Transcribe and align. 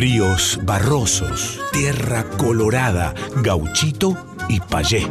Ríos 0.00 0.58
barrosos, 0.62 1.60
tierra 1.72 2.24
colorada, 2.38 3.12
gauchito 3.42 4.16
y 4.48 4.58
payé. 4.58 5.06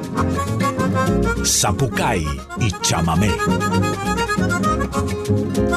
Zapucay 1.45 2.25
y 2.59 2.71
chamamé. 2.81 3.29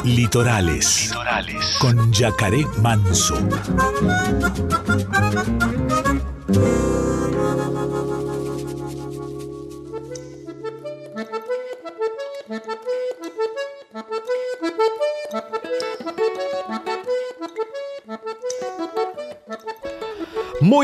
Litorales. 0.03 1.09
Litorales. 1.09 1.77
Con 1.79 2.11
yacaré 2.11 2.65
manso. 2.81 3.35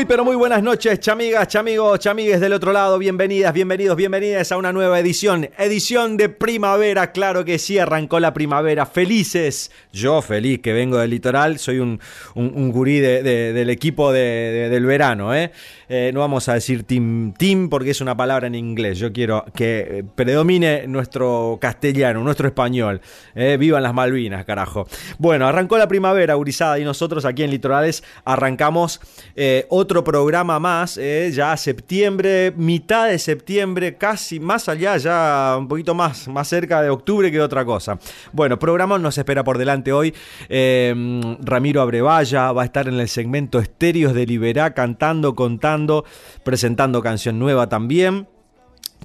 Pero 0.08 0.24
muy 0.24 0.34
buenas 0.34 0.62
noches, 0.62 0.98
chamigas, 1.00 1.46
chamigos, 1.48 1.98
chamigues 1.98 2.40
del 2.40 2.54
otro 2.54 2.72
lado. 2.72 2.98
Bienvenidas, 2.98 3.52
bienvenidos, 3.52 3.96
bienvenidas 3.96 4.50
a 4.50 4.56
una 4.56 4.72
nueva 4.72 4.98
edición. 4.98 5.50
Edición 5.58 6.16
de 6.16 6.28
primavera, 6.30 7.12
claro 7.12 7.44
que 7.44 7.58
sí, 7.58 7.78
arrancó 7.78 8.18
la 8.18 8.32
primavera. 8.32 8.86
Felices, 8.86 9.70
yo 9.92 10.22
feliz 10.22 10.60
que 10.60 10.72
vengo 10.72 10.96
del 10.96 11.10
litoral, 11.10 11.58
soy 11.58 11.80
un, 11.80 12.00
un, 12.34 12.72
gurí 12.72 12.98
del 12.98 13.68
equipo 13.68 14.10
del 14.10 14.86
verano, 14.86 15.34
¿eh? 15.34 15.52
¿eh? 15.90 16.10
No 16.14 16.20
vamos 16.20 16.48
a 16.48 16.54
decir 16.54 16.84
team, 16.84 17.34
team 17.34 17.68
porque 17.68 17.90
es 17.90 18.00
una 18.00 18.16
palabra 18.16 18.46
en 18.46 18.54
inglés. 18.54 18.98
Yo 18.98 19.12
quiero 19.12 19.44
que 19.54 20.04
predomine 20.14 20.86
nuestro 20.86 21.58
castellano, 21.60 22.22
nuestro 22.22 22.46
español. 22.46 23.00
¿eh? 23.34 23.56
Vivan 23.58 23.82
las 23.82 23.92
Malvinas, 23.92 24.44
carajo. 24.44 24.86
Bueno, 25.18 25.46
arrancó 25.46 25.76
la 25.76 25.88
primavera, 25.88 26.34
gurizada, 26.34 26.78
y 26.78 26.84
nosotros 26.84 27.24
aquí 27.24 27.42
en 27.42 27.50
Litorales 27.50 28.02
arrancamos. 28.24 29.00
Eh, 29.34 29.66
otro 29.68 29.89
programa 29.90 30.60
más, 30.60 30.96
eh, 30.96 31.30
ya 31.34 31.56
septiembre, 31.56 32.52
mitad 32.56 33.08
de 33.08 33.18
septiembre, 33.18 33.96
casi 33.96 34.38
más 34.38 34.68
allá, 34.68 34.96
ya 34.96 35.56
un 35.58 35.66
poquito 35.66 35.94
más, 35.94 36.28
más 36.28 36.46
cerca 36.46 36.80
de 36.80 36.90
octubre 36.90 37.30
que 37.32 37.40
otra 37.40 37.64
cosa. 37.64 37.98
Bueno, 38.32 38.58
programa 38.58 38.98
nos 38.98 39.18
espera 39.18 39.42
por 39.42 39.58
delante 39.58 39.92
hoy. 39.92 40.14
Eh, 40.48 41.36
Ramiro 41.40 41.82
Abrevaya 41.82 42.52
va 42.52 42.62
a 42.62 42.64
estar 42.64 42.86
en 42.86 43.00
el 43.00 43.08
segmento 43.08 43.58
Estéreos 43.58 44.14
de 44.14 44.26
Liberá, 44.26 44.72
cantando, 44.74 45.34
contando, 45.34 46.04
presentando 46.44 47.02
canción 47.02 47.38
nueva 47.40 47.68
también 47.68 48.28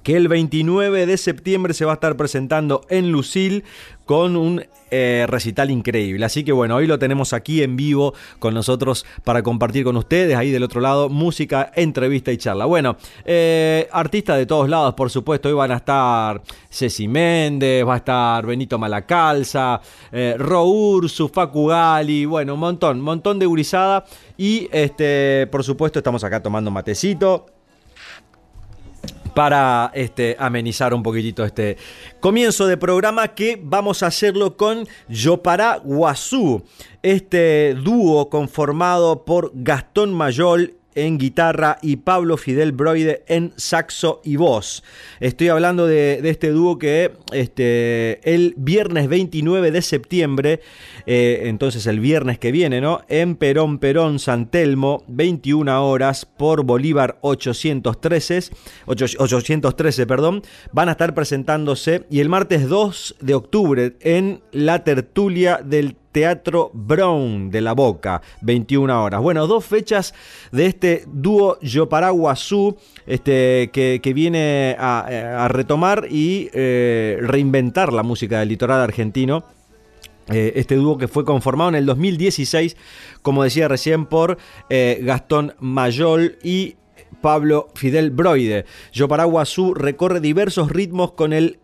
que 0.02 0.16
el 0.16 0.28
29 0.28 1.04
de 1.04 1.16
septiembre 1.16 1.74
se 1.74 1.84
va 1.84 1.92
a 1.92 1.94
estar 1.94 2.16
presentando 2.16 2.82
en 2.90 3.10
Lucil 3.10 3.64
con 4.06 4.36
un 4.36 4.64
eh, 4.90 5.26
recital 5.28 5.70
increíble. 5.72 6.24
Así 6.24 6.44
que 6.44 6.52
bueno, 6.52 6.76
hoy 6.76 6.86
lo 6.86 6.98
tenemos 6.98 7.32
aquí 7.32 7.62
en 7.62 7.76
vivo 7.76 8.14
con 8.38 8.54
nosotros 8.54 9.04
para 9.24 9.42
compartir 9.42 9.82
con 9.82 9.96
ustedes. 9.96 10.36
Ahí 10.36 10.52
del 10.52 10.62
otro 10.62 10.80
lado, 10.80 11.08
música, 11.08 11.72
entrevista 11.74 12.30
y 12.30 12.36
charla. 12.36 12.66
Bueno, 12.66 12.96
eh, 13.24 13.88
artistas 13.90 14.38
de 14.38 14.46
todos 14.46 14.68
lados, 14.68 14.94
por 14.94 15.10
supuesto. 15.10 15.48
Hoy 15.48 15.54
van 15.54 15.72
a 15.72 15.76
estar 15.76 16.40
Ceci 16.70 17.08
Méndez, 17.08 17.84
va 17.84 17.94
a 17.94 17.98
estar 17.98 18.46
Benito 18.46 18.78
Malacalza, 18.78 19.80
eh, 20.12 20.36
Roursu, 20.38 21.28
Facu 21.28 21.66
Gali, 21.66 22.24
bueno, 22.24 22.54
un 22.54 22.60
montón, 22.60 22.98
un 22.98 23.04
montón 23.04 23.40
de 23.40 23.46
gurizada. 23.46 24.04
Y 24.38 24.68
este, 24.70 25.48
por 25.50 25.64
supuesto, 25.64 25.98
estamos 25.98 26.22
acá 26.22 26.40
tomando 26.40 26.70
matecito 26.70 27.55
para 29.36 29.90
este, 29.92 30.34
amenizar 30.38 30.94
un 30.94 31.02
poquitito 31.02 31.44
este 31.44 31.76
comienzo 32.20 32.66
de 32.66 32.78
programa 32.78 33.28
que 33.28 33.60
vamos 33.62 34.02
a 34.02 34.06
hacerlo 34.06 34.56
con 34.56 34.88
Yopará 35.10 35.76
Guazú, 35.84 36.64
este 37.02 37.74
dúo 37.74 38.30
conformado 38.30 39.26
por 39.26 39.50
Gastón 39.52 40.14
Mayol 40.14 40.75
en 40.96 41.18
guitarra 41.18 41.78
y 41.82 41.96
Pablo 41.96 42.36
Fidel 42.36 42.72
Broide 42.72 43.22
en 43.28 43.52
saxo 43.56 44.20
y 44.24 44.36
voz. 44.36 44.82
Estoy 45.20 45.48
hablando 45.48 45.86
de, 45.86 46.20
este 46.24 46.50
dúo 46.50 46.78
que 46.78 47.12
este, 47.32 48.20
el 48.34 48.54
viernes 48.56 49.08
29 49.08 49.70
de 49.70 49.82
septiembre, 49.82 50.60
eh, 51.06 51.42
entonces 51.44 51.86
el 51.86 52.00
viernes 52.00 52.38
que 52.38 52.50
viene, 52.50 52.80
¿no? 52.80 53.02
En 53.08 53.36
Perón, 53.36 53.78
Perón, 53.78 54.18
San 54.18 54.50
Telmo, 54.50 55.04
21 55.06 55.86
horas 55.86 56.24
por 56.24 56.64
Bolívar 56.64 57.18
813, 57.20 58.50
813, 58.86 60.06
perdón, 60.06 60.42
van 60.72 60.88
a 60.88 60.92
estar 60.92 61.14
presentándose 61.14 62.04
y 62.10 62.20
el 62.20 62.28
martes 62.28 62.68
2 62.68 63.16
de 63.20 63.34
octubre 63.34 63.96
en 64.00 64.40
la 64.52 64.82
tertulia 64.82 65.60
del 65.62 65.96
Teatro 66.16 66.70
Brown 66.72 67.50
de 67.50 67.60
la 67.60 67.74
Boca, 67.74 68.22
21 68.40 69.04
horas. 69.04 69.20
Bueno, 69.20 69.46
dos 69.46 69.66
fechas 69.66 70.14
de 70.50 70.64
este 70.64 71.04
dúo 71.06 71.60
Yoparaguazú 71.60 72.78
este, 73.06 73.68
que, 73.70 74.12
viene 74.14 74.76
a, 74.78 75.46
retomar 75.50 76.06
y 76.10 76.48
eh, 76.54 77.18
reinventar 77.20 77.92
la 77.92 78.02
música 78.02 78.38
del 78.38 78.48
litoral 78.48 78.80
argentino. 78.80 79.44
Eh, 80.30 80.54
este 80.56 80.76
dúo 80.76 80.96
que 80.96 81.06
fue 81.06 81.26
conformado 81.26 81.68
en 81.68 81.74
el 81.74 81.84
2016, 81.84 82.78
como 83.20 83.44
decía 83.44 83.68
recién, 83.68 84.06
por 84.06 84.38
eh, 84.70 85.00
Gastón 85.02 85.52
Mayol 85.60 86.38
y 86.42 86.76
Pablo 87.20 87.68
Fidel 87.74 88.10
Broide. 88.10 88.64
Yoparaguazú 88.90 89.74
recorre 89.74 90.20
diversos 90.20 90.70
ritmos 90.70 91.12
con 91.12 91.34
el 91.34 91.58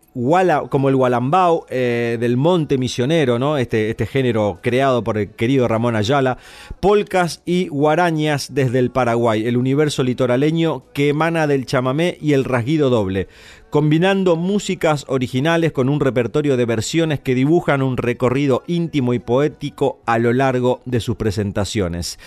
como 0.69 0.89
el 0.89 0.95
Gualambao 0.95 1.65
eh, 1.69 2.17
del 2.19 2.37
Monte 2.37 2.77
Misionero, 2.77 3.39
¿no? 3.39 3.57
Este, 3.57 3.89
este 3.89 4.05
género 4.05 4.59
creado 4.61 5.03
por 5.03 5.17
el 5.17 5.29
querido 5.29 5.67
Ramón 5.67 5.95
Ayala, 5.95 6.37
polcas 6.79 7.41
y 7.45 7.67
guarañas 7.67 8.53
desde 8.53 8.79
el 8.79 8.91
Paraguay, 8.91 9.45
el 9.45 9.57
universo 9.57 10.03
litoraleño 10.03 10.83
que 10.93 11.09
emana 11.09 11.47
del 11.47 11.65
chamamé 11.65 12.17
y 12.21 12.33
el 12.33 12.43
rasguido 12.43 12.89
doble, 12.89 13.27
combinando 13.69 14.35
músicas 14.35 15.05
originales 15.07 15.71
con 15.71 15.89
un 15.89 15.99
repertorio 15.99 16.57
de 16.57 16.65
versiones 16.65 17.19
que 17.19 17.33
dibujan 17.33 17.81
un 17.81 17.97
recorrido 17.97 18.63
íntimo 18.67 19.13
y 19.13 19.19
poético 19.19 19.99
a 20.05 20.19
lo 20.19 20.31
largo 20.31 20.81
de 20.85 20.99
sus 20.99 21.15
presentaciones. 21.15 22.19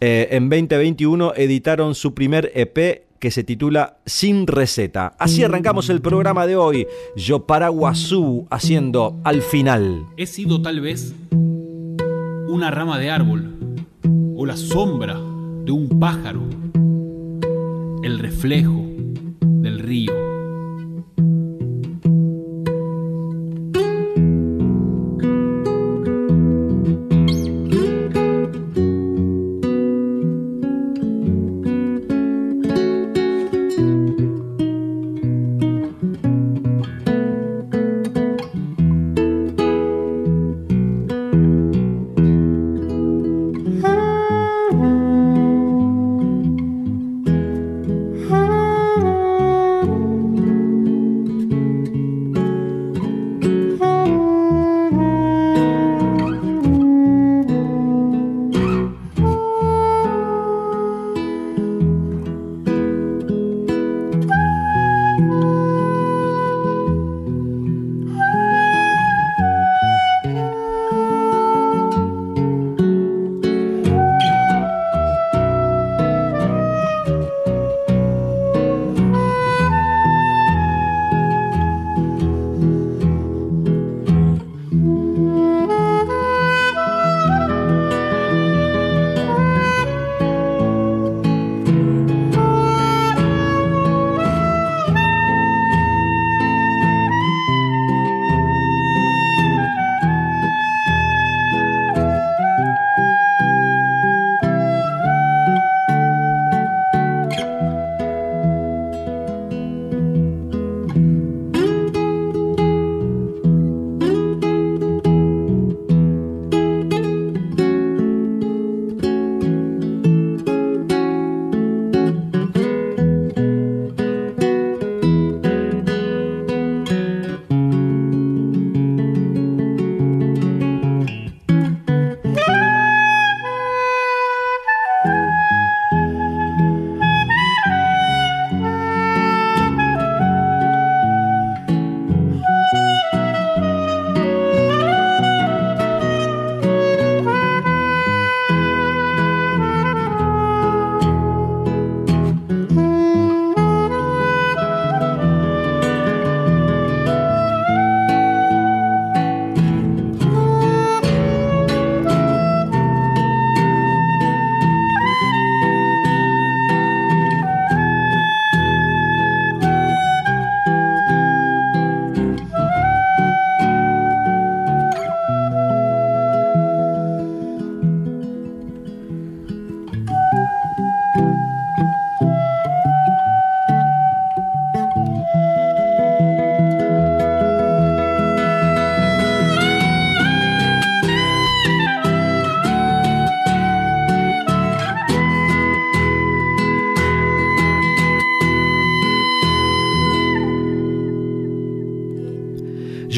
Eh, 0.00 0.28
en 0.30 0.48
2021 0.48 1.34
editaron 1.34 1.94
su 1.96 2.14
primer 2.14 2.52
EP 2.54 3.02
que 3.22 3.30
se 3.30 3.44
titula 3.44 3.98
Sin 4.04 4.48
Receta. 4.48 5.14
Así 5.16 5.44
arrancamos 5.44 5.88
el 5.90 6.02
programa 6.02 6.44
de 6.44 6.56
hoy. 6.56 6.88
Yo 7.14 7.46
Paraguazú 7.46 8.48
haciendo 8.50 9.20
al 9.22 9.42
final. 9.42 10.04
He 10.16 10.26
sido 10.26 10.60
tal 10.60 10.80
vez 10.80 11.14
una 11.30 12.72
rama 12.72 12.98
de 12.98 13.10
árbol 13.10 13.76
o 14.34 14.44
la 14.44 14.56
sombra 14.56 15.14
de 15.14 15.70
un 15.70 16.00
pájaro, 16.00 16.42
el 18.02 18.18
reflejo 18.18 18.82
del 19.40 19.78
río 19.78 20.21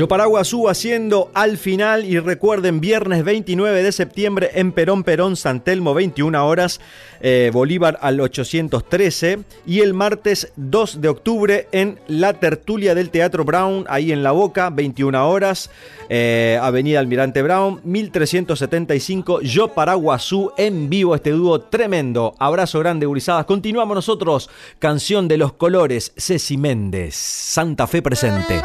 Yo 0.05 0.09
Paraguazú 0.09 0.69
haciendo 0.69 1.31
al 1.33 1.57
final 1.57 2.05
y 2.05 2.19
recuerden 2.19 2.79
viernes 2.79 3.25
29 3.25 3.83
de 3.83 3.91
septiembre 3.91 4.51
en 4.53 4.73
Perón 4.73 5.03
Perón 5.03 5.35
San 5.35 5.65
Telmo 5.65 5.95
21 5.95 6.47
horas 6.47 6.79
eh, 7.23 7.51
Bolívar 7.55 7.97
al 8.03 8.21
813 8.21 9.39
y 9.65 9.81
el 9.81 9.95
martes 9.95 10.53
2 10.57 11.01
de 11.01 11.09
octubre 11.09 11.69
en 11.73 11.99
la 12.07 12.35
tertulia 12.35 12.95
del 12.95 13.09
Teatro 13.09 13.47
Brown 13.47 13.87
ahí 13.89 14.13
en 14.13 14.23
La 14.23 14.33
Boca 14.33 14.69
21 14.69 15.27
horas 15.27 15.71
eh, 16.11 16.59
Avenida 16.61 17.01
Almirante 17.01 17.41
Brown 17.41 17.81
1375 17.83 19.41
Yo 19.41 19.69
Paraguazú 19.69 20.53
en 20.59 20.91
vivo 20.91 21.15
este 21.15 21.31
dúo 21.31 21.63
tremendo. 21.63 22.35
Abrazo 22.39 22.79
grande 22.81 23.07
gurizadas 23.07 23.47
continuamos 23.47 23.95
nosotros. 23.95 24.51
Canción 24.79 25.29
de 25.29 25.39
los 25.39 25.55
colores 25.55 26.13
Ceci 26.19 26.59
Méndez. 26.59 27.15
Santa 27.15 27.87
Fe 27.87 28.03
presente 28.03 28.61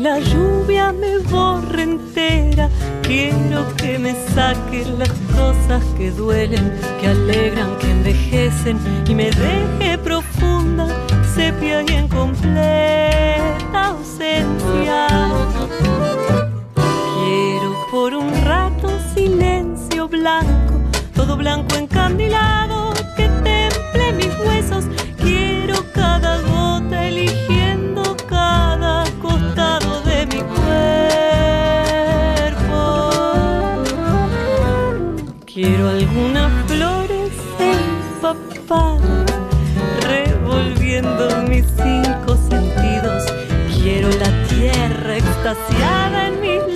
la 0.00 0.18
lluvia 0.18 0.92
me 0.92 1.18
borre 1.18 1.82
entera. 1.82 2.68
Quiero 3.02 3.74
que 3.76 3.98
me 3.98 4.14
saquen 4.34 4.98
las 4.98 5.12
cosas 5.36 5.84
que 5.96 6.10
duelen, 6.10 6.72
que 7.00 7.08
alegran, 7.08 7.76
que 7.78 7.90
envejecen 7.90 8.78
y 9.06 9.14
me 9.14 9.30
deje 9.30 9.98
profunda, 9.98 10.86
sepia 11.34 11.82
y 11.82 11.92
en 11.92 12.08
completa 12.08 13.86
ausencia. 13.88 15.06
Quiero 16.74 17.86
por 17.90 18.14
un 18.14 18.32
rato 18.44 18.88
silencio 19.14 20.08
blanco, 20.08 20.74
todo 21.14 21.36
blanco 21.36 21.76
encandilado 21.76 22.59
extasiada 45.40 46.26
en 46.26 46.40
mis 46.42 46.69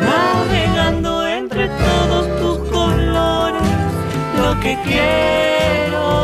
navegando 0.00 1.26
entre 1.26 1.68
todos 1.68 2.26
tus 2.40 2.70
colores 2.70 3.62
lo 4.36 4.60
que 4.60 4.78
quiero. 4.84 6.15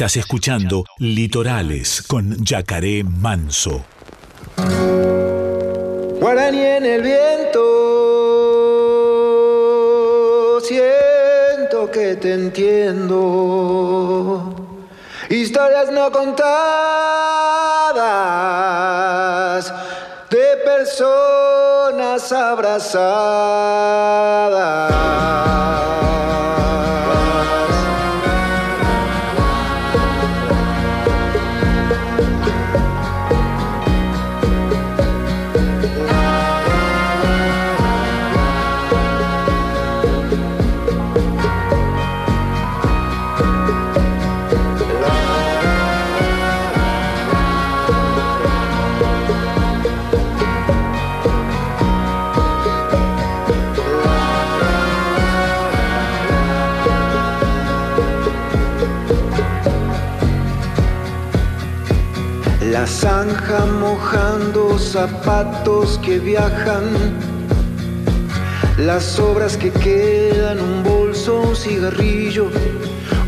Estás 0.00 0.16
escuchando 0.16 0.86
Litorales 0.96 2.00
con 2.00 2.42
Yacaré 2.42 3.04
Manso. 3.04 3.84
Guaraní 6.18 6.62
en 6.62 6.86
el 6.86 7.02
viento, 7.02 7.58
siento 10.62 11.90
que 11.90 12.16
te 12.16 12.32
entiendo. 12.32 13.18
Historias 15.28 15.92
no 15.92 16.10
contadas 16.10 16.40
de 20.30 20.56
personas 20.64 22.32
abrazadas. 22.32 23.50
Zanja 62.90 63.66
mojando 63.66 64.76
zapatos 64.78 65.98
que 65.98 66.18
viajan. 66.18 66.84
Las 68.76 69.18
obras 69.18 69.56
que 69.56 69.70
quedan, 69.70 70.60
un 70.60 70.82
bolso, 70.82 71.40
un 71.40 71.56
cigarrillo. 71.56 72.50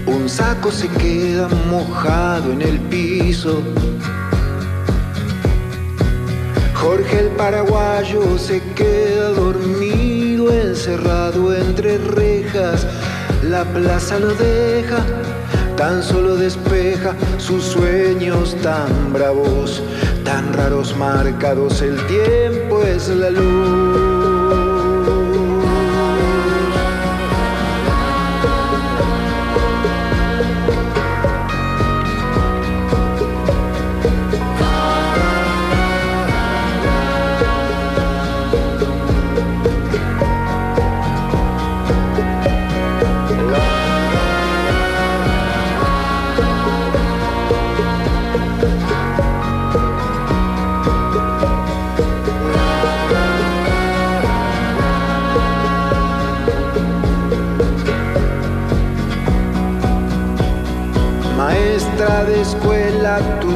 Un 0.07 0.28
saco 0.28 0.71
se 0.73 0.88
queda 0.88 1.49
mojado 1.71 2.52
en 2.52 2.62
el 2.62 2.81
piso. 2.81 3.62
Jorge 6.75 7.21
el 7.21 7.28
paraguayo 7.28 8.37
se 8.38 8.61
queda 8.75 9.28
dormido, 9.31 10.52
encerrado 10.52 11.54
entre 11.54 11.99
rejas. 11.99 12.87
La 13.45 13.64
plaza 13.64 14.19
lo 14.19 14.35
deja 14.35 15.04
tan 15.82 16.00
solo 16.00 16.36
despeja 16.36 17.16
sus 17.38 17.64
sueños 17.64 18.56
tan 18.62 19.12
bravos, 19.12 19.82
tan 20.24 20.52
raros 20.52 20.96
marcados, 20.96 21.82
el 21.82 21.96
tiempo 22.06 22.84
es 22.84 23.08
la 23.08 23.30
luz. 23.30 24.12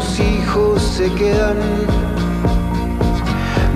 Tus 0.07 0.21
hijos 0.21 0.83
se 0.83 1.11
quedan 1.15 1.57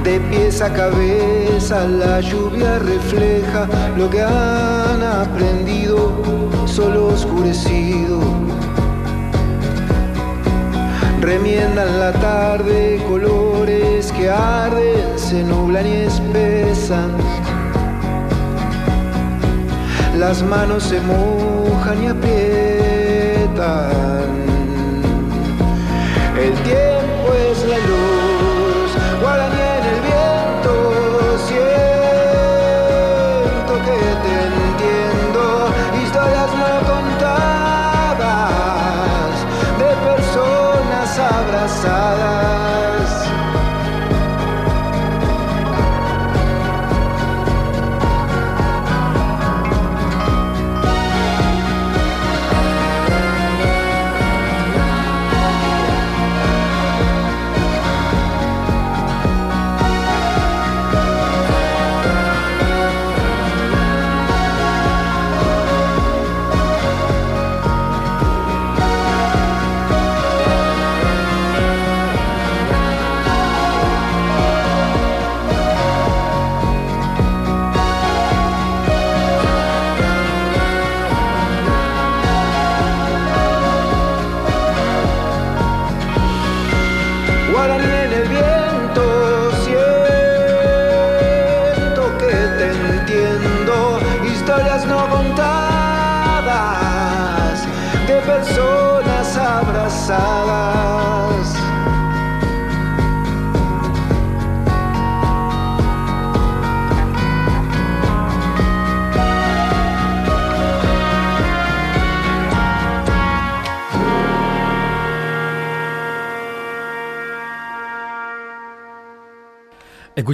de 0.04 0.20
pies 0.20 0.60
a 0.62 0.72
cabeza, 0.72 1.86
la 1.86 2.20
lluvia 2.20 2.78
refleja 2.78 3.66
lo 3.96 4.08
que 4.08 4.22
han 4.22 5.02
aprendido, 5.02 6.12
solo 6.66 7.08
oscurecido. 7.08 8.20
Remiendan 11.20 11.98
la 12.00 12.12
tarde, 12.12 13.02
colores 13.08 14.10
que 14.12 14.30
arden, 14.30 15.18
se 15.18 15.42
nublan 15.42 15.86
y 15.86 15.92
espesan. 15.92 17.10
Las 20.18 20.42
manos 20.42 20.84
se 20.84 21.00
mojan 21.00 22.02
y 22.02 22.06
aprietan. 22.06 23.10
El 26.40 26.54
tiempo 26.62 27.34
es 27.34 27.64
la 27.66 27.76
luz, 27.76 28.90
guaraní 29.20 29.60
en 29.60 29.84
el 29.92 30.00
viento, 30.00 30.72
siento 31.46 31.74
que 33.84 33.98
te 34.24 34.34
entiendo, 34.46 35.42
historias 36.02 36.50
no 36.62 36.70
contadas 36.90 38.16
de 39.78 39.90
personas 40.08 41.08
abrazadas. 41.18 42.39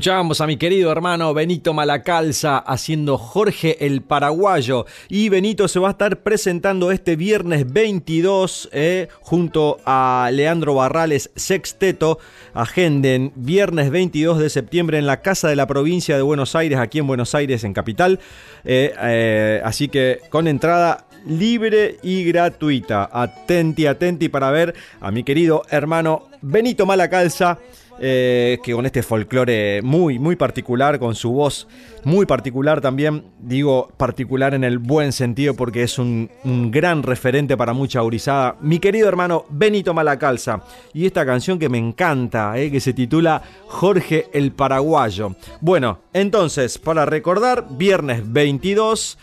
Escuchábamos 0.07 0.41
a 0.41 0.47
mi 0.47 0.57
querido 0.57 0.93
hermano 0.93 1.35
Benito 1.35 1.75
Malacalza 1.75 2.59
haciendo 2.59 3.19
Jorge 3.19 3.85
el 3.85 4.03
Paraguayo 4.03 4.87
y 5.09 5.31
Benito 5.31 5.67
se 5.67 5.81
va 5.81 5.89
a 5.89 5.91
estar 5.91 6.21
presentando 6.21 6.93
este 6.93 7.17
viernes 7.17 7.73
22 7.73 8.69
eh, 8.71 9.09
junto 9.21 9.79
a 9.85 10.31
Leandro 10.33 10.77
Barrales 10.77 11.33
Sexteto. 11.35 12.21
Agenden 12.55 13.33
viernes 13.35 13.91
22 13.91 14.39
de 14.39 14.49
septiembre 14.49 14.99
en 14.99 15.07
la 15.07 15.23
Casa 15.23 15.49
de 15.49 15.57
la 15.57 15.67
Provincia 15.67 16.15
de 16.15 16.23
Buenos 16.23 16.55
Aires, 16.55 16.79
aquí 16.79 17.01
en 17.01 17.09
Buenos 17.09 17.35
Aires, 17.35 17.65
en 17.65 17.73
Capital. 17.73 18.21
Eh, 18.65 18.95
eh, 19.03 19.61
así 19.65 19.89
que 19.89 20.21
con 20.31 20.47
entrada 20.47 21.09
libre 21.27 21.97
y 22.05 22.23
gratuita. 22.23 23.11
Atenti, 23.13 23.87
atenti 23.87 24.29
para 24.29 24.53
ver 24.53 24.73
a 25.01 25.11
mi 25.11 25.25
querido 25.25 25.63
hermano 25.69 26.29
Benito 26.43 26.87
Malacalza. 26.87 27.59
Eh, 27.99 28.59
que 28.63 28.75
con 28.75 28.85
este 28.85 29.03
folclore 29.03 29.81
muy, 29.83 30.19
muy 30.19 30.37
particular, 30.37 30.99
con 30.99 31.15
su 31.15 31.33
voz 31.33 31.67
muy 32.05 32.27
particular 32.27 32.83
también, 32.83 33.25
digo 33.41 33.89
particular 33.97 34.53
en 34.53 34.65
el 34.65 34.77
buen 34.77 35.13
sentido 35.13 35.55
porque 35.55 35.83
es 35.83 35.99
un, 35.99 36.29
gran 36.71 37.03
referente 37.03 37.57
para 37.57 37.73
mucha 37.73 38.01
aurizada, 38.01 38.57
mi 38.61 38.81
querido 38.81 39.09
hermano 39.09 39.47
Benito 39.49 39.95
Malacalza, 39.95 40.63
y 40.93 41.07
esta 41.07 41.25
canción 41.25 41.59
que 41.59 41.71
me 41.71 41.79
encanta, 41.79 42.59
eh, 42.59 42.71
que 42.71 42.81
se 42.81 42.93
titula 42.93 43.41
Jorge 43.67 44.27
el 44.35 44.53
Paraguayo. 44.53 45.35
Bueno, 45.63 46.01
entonces, 46.13 46.77
para 46.77 47.07
recordar, 47.07 47.67
viernes 47.71 48.31
22 48.31 49.17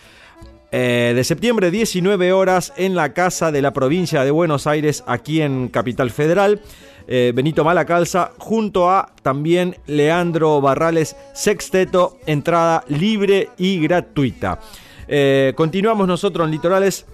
eh, 0.72 1.12
de 1.14 1.22
septiembre, 1.22 1.70
19 1.70 2.32
horas, 2.32 2.72
en 2.76 2.96
la 2.96 3.12
Casa 3.12 3.52
de 3.52 3.62
la 3.62 3.72
Provincia 3.72 4.24
de 4.24 4.32
Buenos 4.32 4.66
Aires, 4.66 5.04
aquí 5.06 5.40
en 5.40 5.68
Capital 5.68 6.10
Federal. 6.10 6.60
Eh, 7.06 7.32
Benito 7.34 7.64
Malacalza, 7.64 8.32
junto 8.38 8.90
a 8.90 9.12
también 9.22 9.76
Leandro 9.86 10.60
Barrales 10.60 11.16
Sexteto, 11.34 12.18
entrada 12.26 12.84
libre 12.88 13.50
y 13.58 13.80
gratuita. 13.80 14.58
Eh, 15.06 15.52
continuamos 15.56 16.06
nosotros 16.08 16.46
en 16.46 16.52
Litorales 16.52 17.06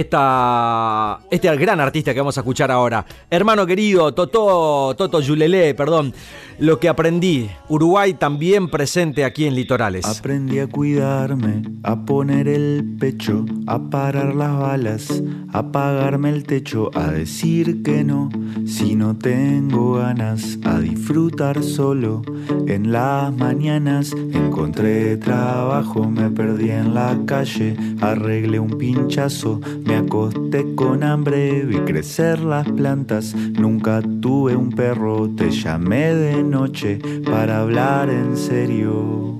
esta, 0.00 1.20
este 1.30 1.54
gran 1.56 1.80
artista 1.80 2.12
que 2.12 2.20
vamos 2.20 2.36
a 2.36 2.40
escuchar 2.40 2.70
ahora. 2.70 3.04
Hermano 3.30 3.66
querido, 3.66 4.12
Toto, 4.12 4.94
Toto 4.96 5.20
Yulele, 5.20 5.74
perdón. 5.74 6.12
Lo 6.58 6.78
que 6.78 6.90
aprendí, 6.90 7.48
Uruguay 7.70 8.12
también 8.12 8.68
presente 8.68 9.24
aquí 9.24 9.46
en 9.46 9.54
Litorales. 9.54 10.04
Aprendí 10.04 10.58
a 10.58 10.66
cuidarme, 10.66 11.62
a 11.82 12.04
poner 12.04 12.48
el 12.48 12.96
pecho, 13.00 13.46
a 13.66 13.78
parar 13.88 14.34
las 14.34 14.58
balas, 14.58 15.22
a 15.54 15.60
apagarme 15.60 16.28
el 16.28 16.44
techo, 16.44 16.90
a 16.94 17.12
decir 17.12 17.82
que 17.82 18.04
no, 18.04 18.28
si 18.66 18.94
no 18.94 19.16
tengo 19.16 19.94
ganas, 19.94 20.58
a 20.64 20.80
disfrutar 20.80 21.62
solo. 21.62 22.22
En 22.66 22.92
las 22.92 23.34
mañanas 23.34 24.12
encontré 24.12 25.16
trabajo, 25.16 26.10
me 26.10 26.28
perdí 26.28 26.70
en 26.70 26.92
la 26.92 27.16
calle, 27.24 27.74
arreglé 28.02 28.58
un 28.58 28.76
pinchazo 28.76 29.60
Me 29.90 29.96
acosté 29.96 30.76
con 30.76 31.02
hambre, 31.02 31.64
vi 31.64 31.78
crecer 31.80 32.38
las 32.38 32.64
plantas. 32.70 33.34
Nunca 33.34 34.00
tuve 34.00 34.54
un 34.54 34.70
perro, 34.70 35.28
te 35.28 35.50
llamé 35.50 36.14
de 36.14 36.44
noche 36.44 37.00
para 37.24 37.62
hablar 37.62 38.08
en 38.08 38.36
serio. 38.36 39.34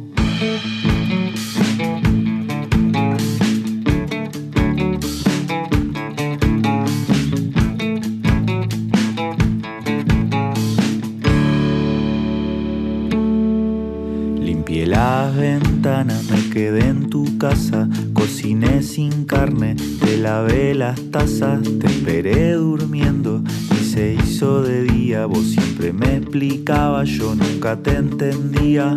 Me 16.05 16.49
quedé 16.51 16.89
en 16.89 17.11
tu 17.11 17.37
casa, 17.37 17.87
cociné 18.15 18.83
sin 18.83 19.25
carne, 19.25 19.77
te 20.01 20.17
lavé 20.17 20.75
las 20.75 20.99
tazas, 21.11 21.61
te 21.63 21.87
esperé 21.89 22.53
durmiendo 22.53 23.43
y 23.79 23.85
se 23.85 24.15
hizo 24.15 24.63
de 24.63 24.85
día. 24.85 25.27
Vos 25.27 25.45
siempre 25.45 25.93
me 25.93 26.17
explicabas, 26.17 27.09
yo 27.09 27.35
nunca 27.35 27.77
te 27.77 27.97
entendía. 27.97 28.97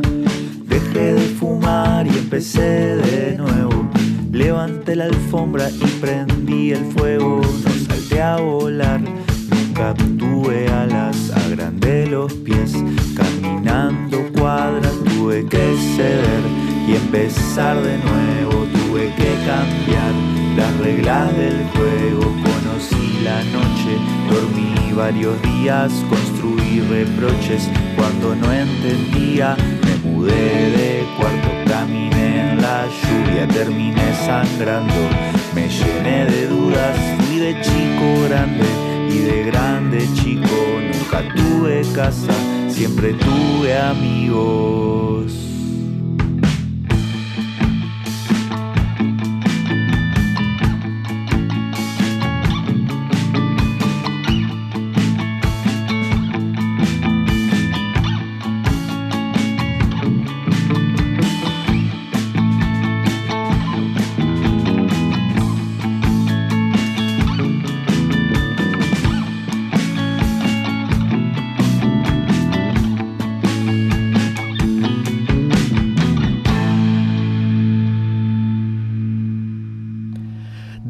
Dejé 0.65 1.13
de 1.13 1.27
fumar 1.39 2.07
y 2.07 2.17
empecé 2.17 2.95
de 2.95 3.37
nuevo. 3.37 3.89
Levanté 4.31 4.95
la 4.95 5.05
alfombra 5.05 5.69
y 5.69 5.85
prendí 5.99 6.71
el 6.71 6.85
fuego, 6.85 7.41
no 7.43 7.85
salté 7.85 8.21
a 8.21 8.37
volar. 8.37 9.01
Nunca 9.01 9.93
tuve 10.17 10.69
alas, 10.69 11.31
agrandé 11.47 12.07
los 12.07 12.31
pies, 12.33 12.73
caminando 13.13 14.23
cuadras 14.33 14.93
tuve 15.03 15.45
que 15.45 15.75
ceder 15.95 16.62
y 16.87 16.95
empezar 16.95 17.81
de 17.81 17.97
nuevo. 17.97 18.65
Tuve 18.73 19.13
que 19.15 19.33
cambiar 19.45 20.13
las 20.55 20.77
reglas 20.79 21.35
del 21.37 21.65
juego. 21.69 22.21
Conocí 22.21 23.19
la 23.23 23.43
noche, 23.45 23.97
dormí 24.29 24.91
varios 24.93 25.41
días, 25.41 25.91
construí 26.09 26.81
reproches 26.89 27.69
cuando 27.95 28.35
no 28.35 28.51
entendía. 28.51 29.55
Me 29.83 30.09
mudé 30.09 30.71
de 30.71 31.05
cuarto, 31.17 31.49
caminé 31.67 32.51
en 32.51 32.61
la 32.61 32.85
lluvia, 32.87 33.47
terminé 33.47 34.13
sangrando. 34.25 35.09
Me 35.55 35.67
llené 35.69 36.25
de 36.25 36.47
dudas, 36.47 36.97
fui 37.19 37.37
de 37.37 37.61
chico 37.61 38.27
grande 38.27 38.65
y 39.09 39.19
de 39.19 39.43
grande 39.45 40.07
chico. 40.15 40.55
Nunca 40.93 41.23
tuve 41.35 41.81
casa, 41.93 42.33
siempre 42.69 43.13
tuve 43.13 43.77
amigos. 43.77 45.42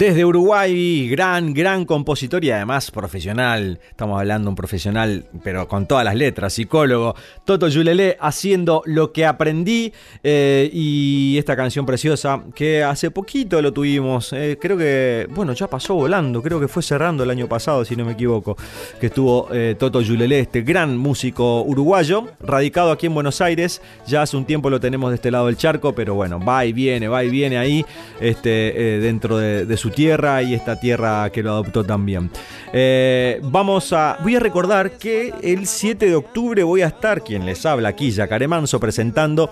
Desde 0.04 0.26
Uruguay, 0.26 1.08
gran, 1.08 1.54
gran 1.54 1.86
compositor 1.86 2.44
y 2.44 2.52
además 2.52 2.92
profesional. 2.92 3.80
Estamos 3.90 4.20
hablando 4.20 4.48
de 4.48 4.50
un 4.50 4.56
profesional, 4.58 5.28
pero 5.46 5.70
con 5.70 5.88
todas 5.88 6.04
las 6.04 6.14
letras, 6.14 6.52
psicólogo. 6.52 7.16
Toto 7.46 7.70
Yulele 7.70 8.18
haciendo 8.20 8.84
lo 8.86 9.14
que 9.14 9.26
aprendí. 9.26 9.94
Eh, 10.22 10.70
y 10.74 11.38
esta 11.38 11.56
canción 11.56 11.86
preciosa 11.86 12.44
que 12.54 12.84
hace 12.84 13.12
poquito 13.12 13.62
lo 13.62 13.72
tuvimos. 13.72 14.34
Eh, 14.34 14.58
creo 14.60 14.78
que, 14.78 15.26
bueno, 15.30 15.54
ya 15.54 15.70
pasó 15.70 15.96
volando. 15.96 16.44
Creo 16.44 16.60
que 16.60 16.68
fue 16.68 16.84
cerrando 16.84 17.24
el 17.24 17.30
año 17.30 17.48
pasado, 17.48 17.86
si 17.86 17.96
no 17.96 18.04
me 18.04 18.12
equivoco. 18.12 18.58
Que 19.00 19.06
estuvo 19.06 19.48
eh, 19.54 19.78
Toto 19.80 20.02
Yulele, 20.02 20.40
este 20.40 20.64
gran 20.64 20.98
músico 20.98 21.62
uruguayo, 21.62 22.28
radicado 22.42 22.92
aquí 22.92 23.06
en 23.06 23.14
Buenos 23.14 23.40
Aires. 23.40 23.82
Ya 24.06 24.24
hace 24.24 24.36
un 24.36 24.44
tiempo 24.44 24.70
lo 24.70 24.82
tenemos 24.82 25.12
de 25.12 25.16
este 25.16 25.32
lado 25.32 25.46
del 25.46 25.56
charco, 25.56 25.96
pero 25.96 26.14
bueno, 26.14 26.44
va 26.44 26.66
y 26.66 26.74
viene, 26.74 27.08
va 27.08 27.24
y 27.24 27.30
viene 27.30 27.58
ahí, 27.58 27.86
este, 28.20 29.00
dentro 29.00 29.38
de, 29.38 29.66
de 29.66 29.78
su 29.78 29.93
tierra 29.94 30.44
y 30.44 30.54
esta 30.54 30.80
tierra 30.80 31.30
que 31.32 31.42
lo 31.42 31.52
adoptó 31.52 31.86
también. 31.86 32.30
Eh, 32.74 33.40
vamos 33.44 33.94
a. 33.94 34.18
Voy 34.22 34.36
a 34.36 34.40
recordar 34.40 34.92
que 34.98 35.34
el 35.42 35.66
7 35.66 36.08
de 36.08 36.16
octubre 36.16 36.64
voy 36.64 36.82
a 36.82 36.88
estar, 36.88 37.24
quien 37.24 37.46
les 37.46 37.66
habla 37.66 37.90
aquí, 37.90 38.12
Yacaré 38.12 38.48
Manso, 38.48 38.80
presentando 38.80 39.50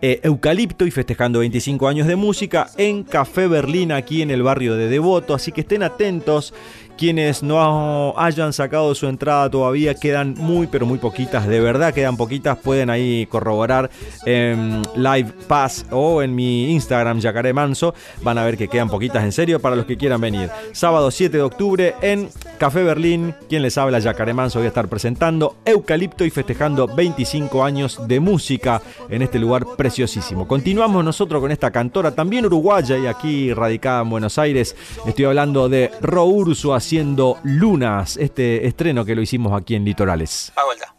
eh, 0.00 0.20
Eucalipto 0.22 0.86
y 0.86 0.92
festejando 0.92 1.40
25 1.40 1.88
años 1.88 2.06
de 2.06 2.14
música 2.14 2.68
en 2.76 3.02
Café 3.02 3.48
Berlín, 3.48 3.90
aquí 3.90 4.22
en 4.22 4.30
el 4.30 4.44
barrio 4.44 4.76
de 4.76 4.88
Devoto. 4.88 5.34
Así 5.34 5.50
que 5.50 5.62
estén 5.62 5.82
atentos 5.82 6.54
quienes 6.98 7.44
no 7.44 8.12
hayan 8.18 8.52
sacado 8.52 8.94
su 8.94 9.06
entrada 9.06 9.48
todavía, 9.48 9.94
quedan 9.94 10.34
muy, 10.36 10.66
pero 10.66 10.84
muy 10.84 10.98
poquitas. 10.98 11.46
De 11.46 11.60
verdad 11.60 11.94
quedan 11.94 12.16
poquitas. 12.16 12.58
Pueden 12.58 12.90
ahí 12.90 13.26
corroborar 13.26 13.88
en 14.26 14.82
Live 14.96 15.32
Pass 15.46 15.86
o 15.90 16.22
en 16.22 16.34
mi 16.34 16.72
Instagram, 16.72 17.20
Yacaré 17.20 17.52
Manso. 17.52 17.94
Van 18.22 18.36
a 18.36 18.44
ver 18.44 18.58
que 18.58 18.68
quedan 18.68 18.90
poquitas 18.90 19.22
en 19.22 19.32
serio 19.32 19.60
para 19.60 19.76
los 19.76 19.86
que 19.86 19.96
quieran 19.96 20.20
venir. 20.20 20.50
Sábado 20.72 21.10
7 21.10 21.36
de 21.36 21.42
octubre 21.42 21.94
en 22.02 22.28
Café 22.58 22.82
Berlín. 22.82 23.34
Quien 23.48 23.62
les 23.62 23.78
habla, 23.78 24.00
Yacaré 24.00 24.34
Manso. 24.34 24.58
Voy 24.58 24.66
a 24.66 24.68
estar 24.68 24.88
presentando 24.88 25.56
Eucalipto 25.64 26.24
y 26.24 26.30
festejando 26.30 26.88
25 26.88 27.64
años 27.64 28.00
de 28.08 28.18
música 28.18 28.82
en 29.08 29.22
este 29.22 29.38
lugar 29.38 29.64
preciosísimo. 29.76 30.48
Continuamos 30.48 31.04
nosotros 31.04 31.40
con 31.40 31.52
esta 31.52 31.70
cantora 31.70 32.10
también 32.10 32.44
uruguaya 32.44 32.98
y 32.98 33.06
aquí 33.06 33.54
radicada 33.54 34.02
en 34.02 34.10
Buenos 34.10 34.36
Aires. 34.36 34.74
Estoy 35.06 35.26
hablando 35.26 35.68
de 35.68 35.92
Ro 36.00 36.24
Urso 36.24 36.74
haciendo 36.88 37.38
Lunas, 37.42 38.16
este 38.16 38.66
estreno 38.66 39.04
que 39.04 39.14
lo 39.14 39.20
hicimos 39.20 39.52
aquí 39.52 39.74
en 39.74 39.84
Litorales. 39.84 40.50
A 40.56 40.64
vuelta. 40.64 40.94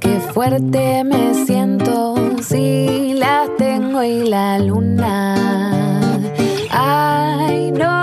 Que 0.00 0.20
fuerte 0.32 1.04
me 1.04 1.34
siento 1.46 2.14
si 2.42 3.14
la 3.14 3.46
tengo 3.58 4.02
y 4.02 4.28
la 4.28 4.58
luna. 4.58 5.34
Ay, 6.70 7.72
no 7.72 7.99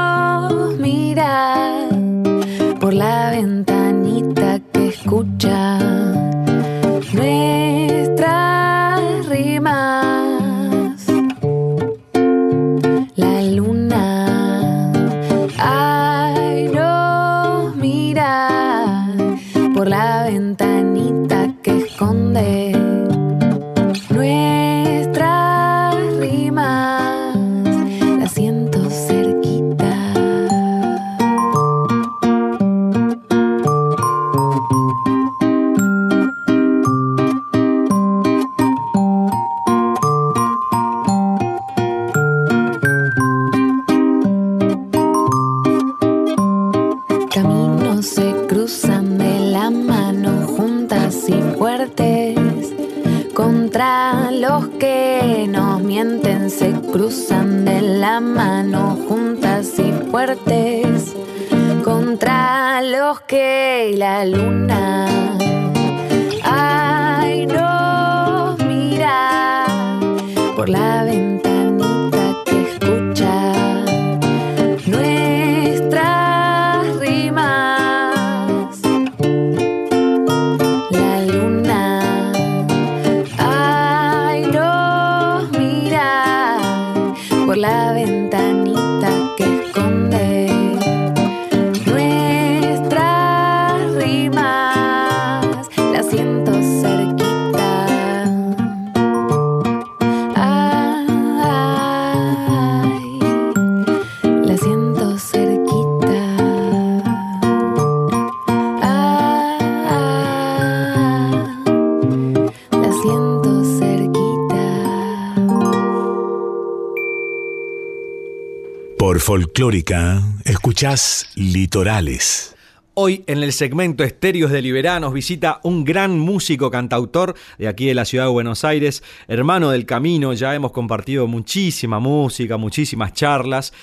Folclórica, 119.28 120.24
escuchás 120.46 121.32
Litorales. 121.36 122.56
Hoy 122.94 123.26
en 123.28 123.44
el 123.44 123.52
segmento 123.52 124.06
Estéreos 124.06 124.52
de 124.52 124.62
Liberá 124.62 125.02
nos 125.02 125.12
visita 125.12 125.60
un 125.64 125.84
gran 125.84 126.18
músico 126.18 126.72
cantautor 126.72 127.36
de 127.58 127.68
aquí 127.68 127.88
de 127.88 127.94
la 127.94 128.06
ciudad 128.06 128.24
de 128.24 128.32
Buenos 128.32 128.64
Aires, 128.64 129.04
hermano 129.28 129.72
del 129.72 129.86
camino, 129.86 130.32
ya 130.32 130.56
hemos 130.56 130.72
compartido 130.72 131.28
muchísima 131.28 132.00
música, 132.00 132.56
muchísimas 132.56 133.12
charlas 133.12 133.74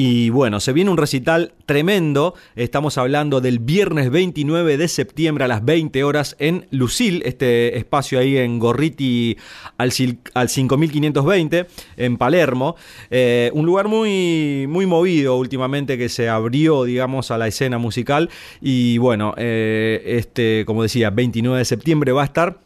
y 0.00 0.30
bueno, 0.30 0.60
se 0.60 0.72
viene 0.72 0.92
un 0.92 0.96
recital 0.96 1.54
tremendo, 1.66 2.34
estamos 2.54 2.98
hablando 2.98 3.40
del 3.40 3.58
viernes 3.58 4.12
29 4.12 4.76
de 4.76 4.86
septiembre 4.86 5.42
a 5.44 5.48
las 5.48 5.64
20 5.64 6.04
horas 6.04 6.36
en 6.38 6.66
Lucil, 6.70 7.20
este 7.26 7.76
espacio 7.76 8.20
ahí 8.20 8.36
en 8.36 8.60
Gorriti 8.60 9.36
al, 9.76 9.90
cil- 9.90 10.18
al 10.34 10.50
5520 10.50 11.66
en 11.96 12.16
Palermo, 12.16 12.76
Eh, 13.10 13.50
un 13.54 13.66
lugar 13.66 13.88
muy, 13.88 14.66
muy 14.68 14.86
movido 14.86 15.34
últimamente 15.36 15.98
que 15.98 16.08
se 16.08 16.28
abrió, 16.28 16.84
digamos, 16.84 17.32
a 17.32 17.38
la 17.38 17.48
escena 17.48 17.78
musical. 17.78 18.30
Y 18.60 18.98
bueno, 18.98 19.34
eh, 19.36 20.00
este, 20.06 20.62
como 20.64 20.84
decía, 20.84 21.10
29 21.10 21.58
de 21.58 21.64
septiembre 21.64 22.12
va 22.12 22.22
a 22.22 22.26
estar 22.26 22.60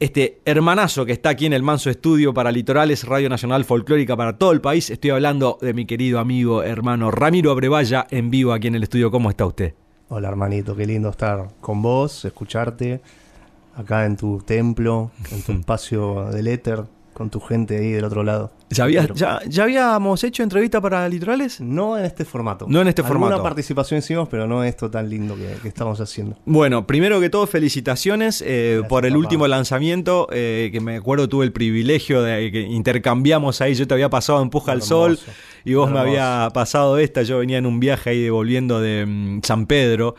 este 0.00 0.40
hermanazo 0.44 1.06
que 1.06 1.12
está 1.12 1.30
aquí 1.30 1.46
en 1.46 1.52
el 1.52 1.62
Manso 1.62 1.88
Estudio 1.88 2.34
para 2.34 2.50
Litorales, 2.50 3.04
Radio 3.04 3.28
Nacional 3.28 3.64
Folclórica 3.64 4.16
para 4.16 4.36
todo 4.36 4.52
el 4.52 4.60
país. 4.60 4.90
Estoy 4.90 5.10
hablando 5.10 5.58
de 5.60 5.72
mi 5.72 5.86
querido 5.86 6.18
amigo, 6.18 6.62
hermano 6.62 7.10
Ramiro 7.10 7.50
Abrevaya, 7.50 8.06
en 8.10 8.30
vivo 8.30 8.52
aquí 8.52 8.68
en 8.68 8.74
el 8.74 8.82
estudio. 8.82 9.10
¿Cómo 9.10 9.30
está 9.30 9.46
usted? 9.46 9.74
Hola 10.08 10.28
hermanito, 10.28 10.76
qué 10.76 10.86
lindo 10.86 11.08
estar 11.08 11.48
con 11.60 11.80
vos, 11.80 12.24
escucharte 12.24 13.00
acá 13.74 14.04
en 14.04 14.16
tu 14.16 14.38
templo, 14.38 15.10
en 15.30 15.42
tu 15.42 15.52
espacio 15.58 16.26
del 16.30 16.48
éter, 16.48 16.84
con 17.14 17.30
tu 17.30 17.40
gente 17.40 17.78
ahí 17.78 17.92
del 17.92 18.04
otro 18.04 18.22
lado. 18.22 18.52
¿Ya, 18.70 18.84
había- 18.84 19.02
Pero 19.02 19.14
ya, 19.14 19.40
ya 19.48 19.62
habíamos 19.62 20.22
hecho 20.24 20.42
entrevista 20.42 20.80
para 20.80 21.08
Litorales? 21.08 21.60
No 21.60 21.96
en 21.96 22.04
este 22.04 22.24
formato. 22.24 22.66
No 22.68 22.80
en 22.82 22.88
este 22.88 23.02
Alguna 23.02 23.20
formato. 23.20 23.42
participación 23.42 23.98
hicimos, 24.00 24.28
pero 24.28 24.46
no 24.46 24.64
esto 24.64 24.90
tan 24.90 25.08
lindo 25.08 25.36
que, 25.36 25.54
que 25.62 25.68
estamos 25.68 26.00
haciendo. 26.00 26.36
Bueno, 26.44 26.86
primero 26.86 27.20
que 27.20 27.30
todo, 27.30 27.46
felicitaciones 27.46 28.42
eh, 28.42 28.72
Gracias, 28.74 28.88
por 28.88 29.06
el 29.06 29.12
papá. 29.12 29.18
último 29.20 29.46
lanzamiento, 29.48 30.28
eh, 30.32 30.70
que 30.72 30.80
me 30.80 30.96
acuerdo 30.96 31.28
tuve 31.28 31.44
el 31.44 31.52
privilegio 31.52 32.22
de 32.22 32.50
que 32.50 32.60
intercambiamos 32.62 33.60
ahí, 33.60 33.74
yo 33.74 33.86
te 33.86 33.94
había 33.94 34.10
pasado 34.10 34.42
Empuja 34.42 34.72
al 34.72 34.82
Sol 34.82 35.18
y 35.64 35.74
vos 35.74 35.90
me 35.90 35.98
había 36.00 36.48
pasado 36.52 36.98
esta, 36.98 37.22
yo 37.22 37.38
venía 37.38 37.58
en 37.58 37.66
un 37.66 37.80
viaje 37.80 38.10
ahí 38.10 38.28
volviendo 38.28 38.80
de 38.80 39.06
mm, 39.06 39.40
San 39.44 39.66
Pedro 39.66 40.14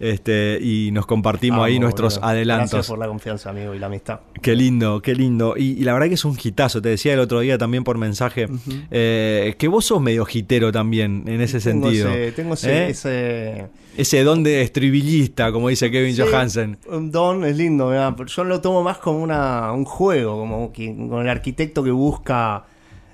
este, 0.00 0.58
y 0.60 0.90
nos 0.92 1.06
compartimos 1.06 1.64
ahí 1.64 1.78
nuestros 1.78 2.14
boludo. 2.16 2.28
adelantos. 2.30 2.70
Gracias 2.72 2.88
por 2.88 2.98
la 2.98 3.06
confianza, 3.06 3.50
amigo, 3.50 3.74
y 3.74 3.78
la 3.78 3.86
amistad. 3.86 4.20
Qué 4.42 4.56
lindo, 4.56 5.00
qué 5.02 5.14
lindo. 5.14 5.54
Y, 5.56 5.72
y 5.80 5.84
la 5.84 5.92
verdad 5.92 6.08
que 6.08 6.14
es 6.14 6.24
un 6.24 6.36
hitazo, 6.42 6.80
te 6.82 6.88
decía 6.88 7.12
el 7.12 7.20
otro 7.20 7.40
día 7.40 7.58
también 7.58 7.84
por 7.84 7.98
mensaje, 7.98 8.48
eh, 8.90 9.54
que 9.58 9.68
vos 9.68 9.84
sos 9.84 10.00
medio 10.00 10.26
hitero 10.32 10.72
también 10.72 11.24
en 11.26 11.40
ese 11.40 11.60
Tengo 11.60 11.86
sentido. 11.86 12.10
ese- 12.10 12.32
tengo 12.32 12.54
ese, 12.54 12.72
¿Eh? 12.72 12.88
ese- 12.90 13.66
Ese 13.96 14.22
don 14.22 14.42
de 14.42 14.62
estribillista, 14.62 15.52
como 15.52 15.68
dice 15.68 15.90
Kevin 15.90 16.14
Sí, 16.16 16.22
Johansen. 16.22 16.78
Un 16.88 17.10
don 17.10 17.44
es 17.44 17.56
lindo, 17.56 17.92
yo 18.26 18.44
lo 18.44 18.60
tomo 18.60 18.82
más 18.82 18.98
como 18.98 19.22
una, 19.22 19.72
un 19.72 19.84
juego, 19.84 20.38
como 20.38 20.72
que, 20.72 20.94
con 20.96 21.20
el 21.20 21.28
arquitecto 21.28 21.82
que 21.82 21.90
busca 21.90 22.64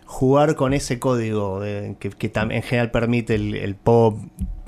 jugar 0.04 0.54
con 0.54 0.72
ese 0.72 0.98
código 1.00 1.58
de- 1.60 1.96
que, 1.98 2.10
que 2.10 2.30
en 2.34 2.62
general 2.62 2.90
permite 2.92 3.34
el, 3.34 3.56
el 3.56 3.74
pop, 3.74 4.18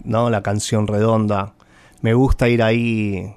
¿no? 0.02 0.30
la 0.30 0.42
canción 0.42 0.86
redonda. 0.88 1.52
Me 2.02 2.14
gusta 2.14 2.48
ir 2.48 2.62
ahí, 2.62 3.34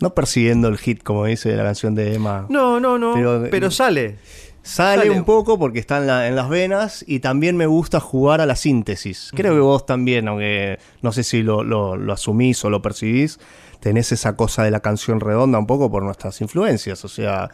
no 0.00 0.14
persiguiendo 0.14 0.68
el 0.68 0.78
hit, 0.78 1.02
como 1.02 1.24
dice 1.26 1.54
la 1.56 1.64
canción 1.64 1.94
de 1.94 2.14
Emma. 2.14 2.46
No, 2.48 2.80
no, 2.80 2.98
no, 2.98 3.12
pero, 3.14 3.42
Pero- 3.50 3.70
sale. 3.70 4.16
Sale, 4.60 5.04
Sale. 5.04 5.10
un 5.18 5.24
poco 5.24 5.58
porque 5.58 5.78
está 5.78 5.96
en, 5.98 6.06
la- 6.08 6.28
en 6.28 6.36
las 6.36 6.50
venas 6.50 7.02
y 7.08 7.20
también 7.20 7.56
me 7.56 7.66
gusta 7.66 8.00
jugar 8.00 8.42
a 8.42 8.46
la 8.46 8.54
síntesis. 8.54 9.30
Creo 9.34 9.54
que 9.54 9.60
vos 9.60 9.86
también, 9.86 10.28
aunque 10.28 10.78
no 11.00 11.10
sé 11.12 11.22
si 11.22 11.42
lo, 11.42 11.62
lo- 11.62 11.96
lo 11.96 12.12
asumís 12.12 12.62
o 12.66 12.68
lo 12.70 12.82
percibís, 12.82 13.38
tenés 13.80 14.12
esa 14.12 14.36
cosa 14.36 14.64
de 14.64 14.70
la 14.70 14.80
canción 14.80 15.20
redonda 15.20 15.58
un 15.58 15.66
poco 15.66 15.90
por 15.90 16.02
nuestras 16.02 16.38
influencias. 16.42 17.02
O 17.06 17.08
sea, 17.08 17.48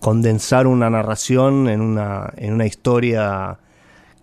condensar 0.00 0.66
una 0.66 0.90
narración 0.90 1.68
en 1.68 1.82
una, 1.82 2.32
en 2.36 2.54
una 2.54 2.66
historia 2.66 3.60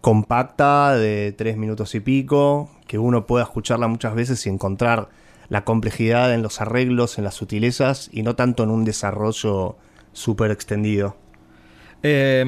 compacta 0.02 0.96
de 0.98 1.34
tres 1.38 1.56
minutos 1.56 1.96
y 1.96 2.02
pico, 2.02 2.70
que 2.88 2.98
uno 2.98 3.26
pueda 3.26 3.44
escucharla 3.46 3.88
muchas 3.88 4.16
veces 4.16 4.46
y 4.46 4.50
encontrar 4.50 5.08
la 5.54 5.66
complejidad 5.66 6.34
en 6.34 6.42
los 6.42 6.62
arreglos, 6.62 7.20
en 7.20 7.26
las 7.26 7.36
sutilezas 7.36 8.10
y 8.12 8.24
no 8.24 8.36
tanto 8.36 8.64
en 8.64 8.72
un 8.72 8.86
desarrollo 8.86 9.78
súper 10.12 10.50
extendido. 10.50 11.16
Eh, 12.02 12.44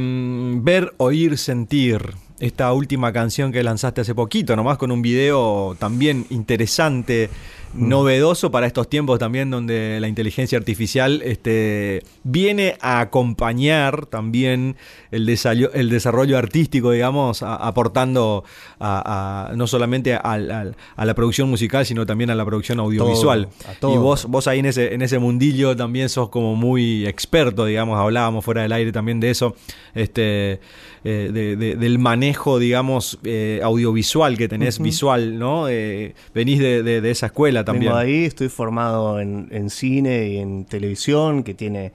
ver, 0.63 0.95
oír, 0.97 1.37
sentir. 1.37 2.15
Esta 2.39 2.73
última 2.73 3.13
canción 3.13 3.51
que 3.53 3.63
lanzaste 3.63 4.01
hace 4.01 4.13
poquito, 4.13 4.55
nomás 4.57 4.77
con 4.77 4.91
un 4.91 5.01
video 5.01 5.75
también 5.79 6.25
interesante, 6.29 7.29
novedoso 7.73 8.51
para 8.51 8.67
estos 8.67 8.89
tiempos 8.89 9.19
también 9.19 9.49
donde 9.49 9.97
la 9.99 10.07
inteligencia 10.07 10.57
artificial 10.57 11.21
este, 11.25 12.03
viene 12.23 12.77
a 12.81 13.01
acompañar 13.01 14.05
también 14.05 14.75
el 15.11 15.25
desarrollo, 15.25 15.71
el 15.73 15.89
desarrollo 15.89 16.37
artístico, 16.37 16.91
digamos, 16.91 17.43
a- 17.43 17.55
aportando 17.55 18.43
a, 18.79 19.49
a- 19.51 19.55
no 19.55 19.67
solamente 19.67 20.13
a 20.15 20.37
la 20.37 21.13
producción 21.15 21.49
musical, 21.49 21.85
sino 21.85 22.05
también 22.05 22.29
a 22.29 22.35
la 22.35 22.45
producción 22.45 22.79
audiovisual. 22.79 23.47
todo. 23.79 23.93
Y 23.93 23.97
vos, 23.97 24.25
vos 24.25 24.47
ahí 24.47 24.59
en 24.59 24.65
ese, 24.67 24.93
en 24.93 25.01
ese 25.01 25.19
mundillo 25.19 25.75
también 25.75 26.07
sos 26.09 26.29
como 26.29 26.55
muy 26.55 27.05
experto, 27.05 27.65
digamos, 27.65 27.99
hablábamos 27.99 28.43
fuera 28.45 28.61
del 28.61 28.71
aire 28.71 28.91
también 28.91 29.19
de 29.19 29.31
eso, 29.31 29.55
este, 29.93 30.59
eh, 31.07 31.29
de- 31.31 31.55
de- 31.55 31.75
del 31.75 31.99
manejo, 31.99 32.57
digamos, 32.59 33.19
eh, 33.23 33.61
audiovisual 33.63 34.37
que 34.37 34.47
tenés, 34.47 34.79
visual, 34.79 35.37
¿no? 35.39 35.69
Eh, 35.69 36.15
venís 36.33 36.59
de, 36.59 36.81
de- 36.83 37.11
esa 37.11 37.27
escuela 37.27 37.63
también. 37.63 37.93
Vengo 37.93 37.97
de 37.99 38.03
ahí, 38.05 38.25
estoy 38.25 38.49
formado 38.49 39.19
en, 39.21 39.47
en 39.51 39.69
cine 39.69 40.27
y 40.29 40.37
en 40.37 40.65
televisión, 40.65 41.43
que 41.43 41.53
tiene 41.53 41.93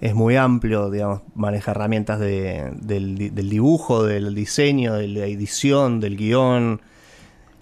es 0.00 0.14
muy 0.14 0.34
amplio, 0.36 0.90
digamos, 0.90 1.22
maneja 1.34 1.72
herramientas 1.72 2.18
de- 2.20 2.70
del, 2.80 3.34
del 3.34 3.50
dibujo, 3.50 4.04
del 4.04 4.34
diseño, 4.34 4.94
de 4.94 5.08
la 5.08 5.26
edición, 5.26 6.00
del 6.00 6.16
guion, 6.16 6.80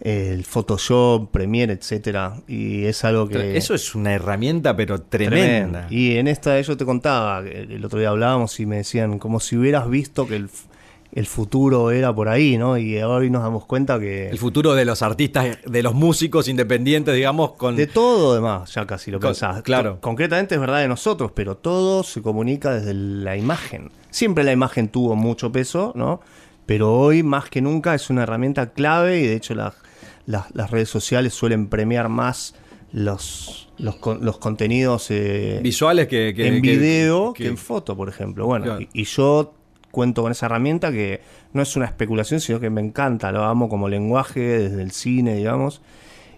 el 0.00 0.44
Photoshop, 0.44 1.30
Premiere, 1.30 1.74
etcétera. 1.74 2.34
Y 2.48 2.84
es 2.84 3.04
algo 3.04 3.28
que 3.28 3.56
Eso 3.56 3.74
es 3.74 3.94
una 3.94 4.14
herramienta, 4.14 4.74
pero 4.74 5.00
tremenda. 5.02 5.86
Y 5.90 6.16
en 6.16 6.28
esta 6.28 6.58
yo 6.62 6.76
te 6.76 6.84
contaba, 6.86 7.40
el 7.40 7.84
otro 7.84 7.98
día 7.98 8.08
hablábamos 8.08 8.58
y 8.60 8.66
me 8.66 8.76
decían 8.76 9.18
como 9.18 9.40
si 9.40 9.56
hubieras 9.58 9.90
visto 9.90 10.26
que 10.26 10.36
el, 10.36 10.48
el 11.12 11.26
futuro 11.26 11.90
era 11.90 12.14
por 12.14 12.28
ahí, 12.28 12.56
¿no? 12.56 12.78
Y 12.78 12.96
hoy 13.02 13.30
nos 13.30 13.42
damos 13.42 13.66
cuenta 13.66 13.98
que 13.98 14.28
El 14.28 14.38
futuro 14.38 14.74
de 14.74 14.84
los 14.84 15.02
artistas, 15.02 15.58
de 15.66 15.82
los 15.82 15.92
músicos 15.94 16.46
independientes, 16.48 17.14
digamos, 17.14 17.52
con... 17.52 17.74
De 17.76 17.86
todo 17.88 18.34
demás, 18.34 18.72
ya 18.74 18.86
casi 18.86 19.10
lo 19.10 19.18
Con- 19.18 19.30
pensás. 19.30 19.62
claro. 19.62 19.94
Co- 19.94 20.00
Concretamente 20.02 20.54
es 20.54 20.60
verdad 20.60 20.80
de 20.80 20.88
nosotros, 20.88 21.32
pero 21.34 21.56
todo 21.56 22.02
se 22.04 22.22
comunica 22.22 22.72
desde 22.74 22.94
la 22.94 23.36
imagen. 23.36 23.90
Siempre 24.10 24.44
la 24.44 24.52
imagen 24.52 24.88
tuvo 24.88 25.16
mucho 25.16 25.50
peso, 25.50 25.92
¿no? 25.96 26.20
Pero 26.66 26.92
hoy 26.94 27.22
más 27.24 27.50
que 27.50 27.60
nunca 27.60 27.94
es 27.94 28.08
una 28.10 28.22
herramienta 28.22 28.72
clave 28.72 29.18
y 29.20 29.26
de 29.26 29.34
hecho 29.34 29.54
las, 29.56 29.74
las, 30.26 30.54
las 30.54 30.70
redes 30.70 30.88
sociales 30.88 31.34
suelen 31.34 31.68
premiar 31.68 32.08
más 32.08 32.54
los, 32.92 33.68
los, 33.78 33.96
con- 33.96 34.24
los 34.24 34.38
contenidos 34.38 35.10
eh, 35.10 35.58
Visuales 35.62 36.06
que, 36.08 36.32
que- 36.34 36.46
en 36.46 36.60
video 36.60 37.32
que, 37.32 37.44
que- 37.44 37.48
en 37.48 37.56
foto, 37.56 37.96
por 37.96 38.08
ejemplo. 38.08 38.46
Bueno, 38.46 38.64
Claro. 38.66 38.80
y, 38.80 38.88
y 38.92 39.04
yo 39.04 39.54
cuento 39.90 40.22
con 40.22 40.32
esa 40.32 40.46
herramienta 40.46 40.90
que 40.92 41.20
no 41.52 41.62
es 41.62 41.74
una 41.76 41.86
especulación, 41.86 42.40
sino 42.40 42.60
que 42.60 42.70
me 42.70 42.80
encanta, 42.80 43.32
lo 43.32 43.44
amo 43.44 43.68
como 43.68 43.88
lenguaje 43.88 44.40
desde 44.40 44.82
el 44.82 44.90
cine, 44.92 45.34
digamos. 45.36 45.82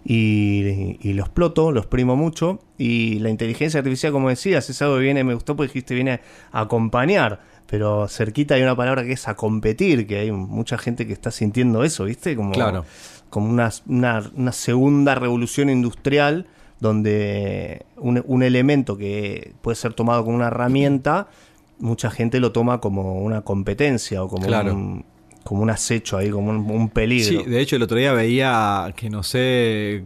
Y, 0.05 0.97
y 1.01 1.13
lo 1.13 1.23
exploto, 1.23 1.71
lo 1.71 1.79
exprimo 1.79 2.15
mucho. 2.15 2.59
Y 2.77 3.19
la 3.19 3.29
inteligencia 3.29 3.79
artificial, 3.79 4.11
como 4.11 4.29
decías, 4.29 4.69
es 4.69 4.81
algo 4.81 4.95
que 4.95 5.01
viene, 5.03 5.23
me 5.23 5.33
gustó 5.33 5.55
porque 5.55 5.69
dijiste, 5.71 5.95
viene 5.95 6.19
a 6.51 6.61
acompañar. 6.61 7.41
Pero 7.67 8.07
cerquita 8.09 8.55
hay 8.55 8.61
una 8.63 8.75
palabra 8.75 9.03
que 9.03 9.13
es 9.13 9.27
a 9.27 9.35
competir, 9.35 10.05
que 10.05 10.19
hay 10.19 10.31
mucha 10.31 10.77
gente 10.77 11.07
que 11.07 11.13
está 11.13 11.31
sintiendo 11.31 11.83
eso, 11.83 12.03
¿viste? 12.03 12.35
Como, 12.35 12.51
Claro. 12.51 12.85
como 13.29 13.49
una, 13.49 13.69
una- 13.87 14.29
una 14.35 14.51
segunda 14.51 15.15
revolución 15.15 15.69
industrial 15.69 16.47
donde 16.81 17.85
un, 17.95 18.21
un 18.27 18.43
elemento 18.43 18.97
que 18.97 19.53
puede 19.61 19.75
ser 19.75 19.93
tomado 19.93 20.25
como 20.25 20.35
una 20.35 20.47
herramienta, 20.47 21.29
mucha 21.79 22.09
gente 22.11 22.39
lo 22.39 22.51
toma 22.51 22.79
como 22.79 23.21
una 23.21 23.41
competencia 23.41 24.23
o 24.23 24.27
como, 24.27 24.47
Claro. 24.47 24.73
un, 24.73 25.05
como 25.43 25.61
un 25.63 25.69
acecho 25.69 26.17
ahí, 26.17 26.29
como 26.29 26.49
un, 26.51 26.57
un 26.71 26.89
peligro. 26.89 27.43
Sí, 27.43 27.49
de 27.49 27.59
hecho 27.59 27.75
el 27.75 27.83
otro 27.83 27.97
día 27.97 28.13
veía 28.13 28.93
que 28.95 29.09
no 29.09 29.23
sé 29.23 30.05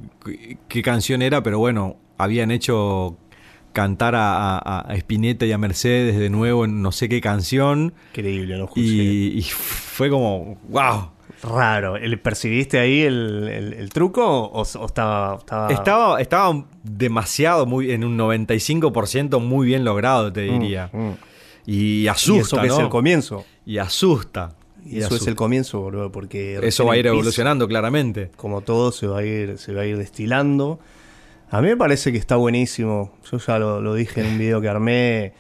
qué- 0.68 0.82
canción 0.82 1.22
era, 1.22 1.44
pero 1.44 1.60
bueno, 1.60 1.98
habían 2.18 2.50
hecho 2.52 3.18
cantar 3.74 4.16
a, 4.16 4.58
a- 4.58 4.92
a 4.92 4.96
Spinetta 4.96 5.46
y 5.46 5.52
a 5.52 5.58
Mercedes 5.60 6.18
de 6.18 6.30
nuevo 6.32 6.66
en 6.66 6.82
no 6.82 6.92
sé 6.92 7.08
qué 7.10 7.22
canción 7.22 7.94
Increíble, 8.14 8.58
¿no? 8.58 8.70
Y, 8.76 9.38
y 9.38 9.42
fue 9.44 10.10
como, 10.10 10.58
wow. 10.70 11.10
Raro. 11.44 11.98
¿El- 11.98 12.20
¿Percibiste 12.20 12.80
ahí 12.80 13.02
el, 13.02 13.48
el- 13.48 13.74
el 13.74 13.90
truco 13.90 14.26
o, 14.26 14.62
o 14.64 14.86
estaba, 14.88 15.36
estaba... 15.38 15.72
Estaba, 15.72 16.20
estaba 16.22 16.66
demasiado, 16.84 17.68
muy 17.68 17.92
en 17.92 18.04
un 18.04 18.18
95% 18.18 19.40
muy 19.40 19.68
bien 19.68 19.84
logrado, 19.86 20.34
te 20.34 20.50
Mm, 20.50 20.60
diría. 20.60 20.90
mm. 20.92 21.12
Y 21.68 22.08
asusta, 22.08 22.42
eso 22.42 22.62
que 22.62 22.68
¿no? 22.70 22.74
es 22.74 22.80
el 22.80 22.90
comienzo. 22.90 23.46
Y 23.66 23.78
asusta. 23.78 24.56
Y 24.86 25.00
eso 25.00 25.16
es 25.18 25.28
el 25.28 25.36
comienzo, 25.36 25.82
boludo, 25.82 26.12
porque... 26.14 26.58
Eso 26.64 26.86
va 26.86 26.94
a 26.94 26.98
ir 26.98 27.06
evolucionando 27.08 27.68
claramente. 27.68 28.32
como 28.38 28.62
todo 28.62 28.92
se 28.94 29.06
va 29.06 29.20
a 29.20 29.24
ir 29.26 29.58
se 29.58 29.74
va 29.74 29.82
a 29.82 29.86
ir 29.86 29.98
destilando 29.98 30.80
a 31.52 31.62
mí 31.62 31.68
me 31.70 31.78
parece 31.78 32.12
que 32.12 32.18
está 32.18 32.36
buenísimo 32.38 33.14
yo 33.32 33.38
ya 33.38 33.58
lo, 33.60 33.82
lo 33.82 33.94
dije 33.96 34.20
en 34.22 34.28
un 34.28 34.38
video 34.38 34.60
que 34.62 34.68
armé 34.70 35.34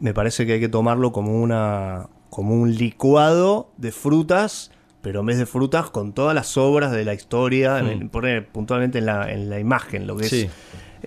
me 0.00 0.12
parece 0.14 0.44
que 0.46 0.54
hay 0.54 0.60
que 0.60 0.68
tomarlo 0.68 1.10
como 1.12 1.40
una 1.42 2.08
como 2.30 2.54
un 2.54 2.74
licuado 2.74 3.70
de 3.78 3.90
frutas 3.92 4.70
pero 5.02 5.20
en 5.20 5.26
vez 5.26 5.38
de 5.38 5.46
frutas 5.46 5.88
con 5.90 6.12
todas 6.12 6.34
las 6.34 6.56
obras 6.58 6.92
de 6.92 7.04
la 7.06 7.14
historia 7.14 7.82
Mm. 7.82 7.86
en- 7.88 8.08
poner 8.10 8.46
puntualmente 8.48 8.98
en 8.98 9.06
la, 9.06 9.30
en 9.32 9.48
la 9.50 9.58
imagen 9.60 10.06
lo 10.06 10.16
que 10.16 10.24
Sí. 10.28 10.42
es 10.42 10.50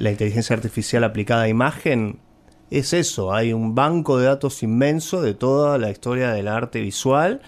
la 0.03 0.09
inteligencia 0.11 0.55
artificial 0.55 1.03
aplicada 1.03 1.43
a 1.43 1.47
imagen 1.47 2.17
es 2.71 2.93
eso 2.93 3.33
hay 3.33 3.53
un 3.53 3.75
banco 3.75 4.17
de 4.17 4.25
datos 4.25 4.63
inmenso 4.63 5.21
de 5.21 5.33
toda 5.35 5.77
la 5.77 5.91
historia 5.91 6.31
del 6.31 6.47
arte 6.47 6.81
visual 6.81 7.41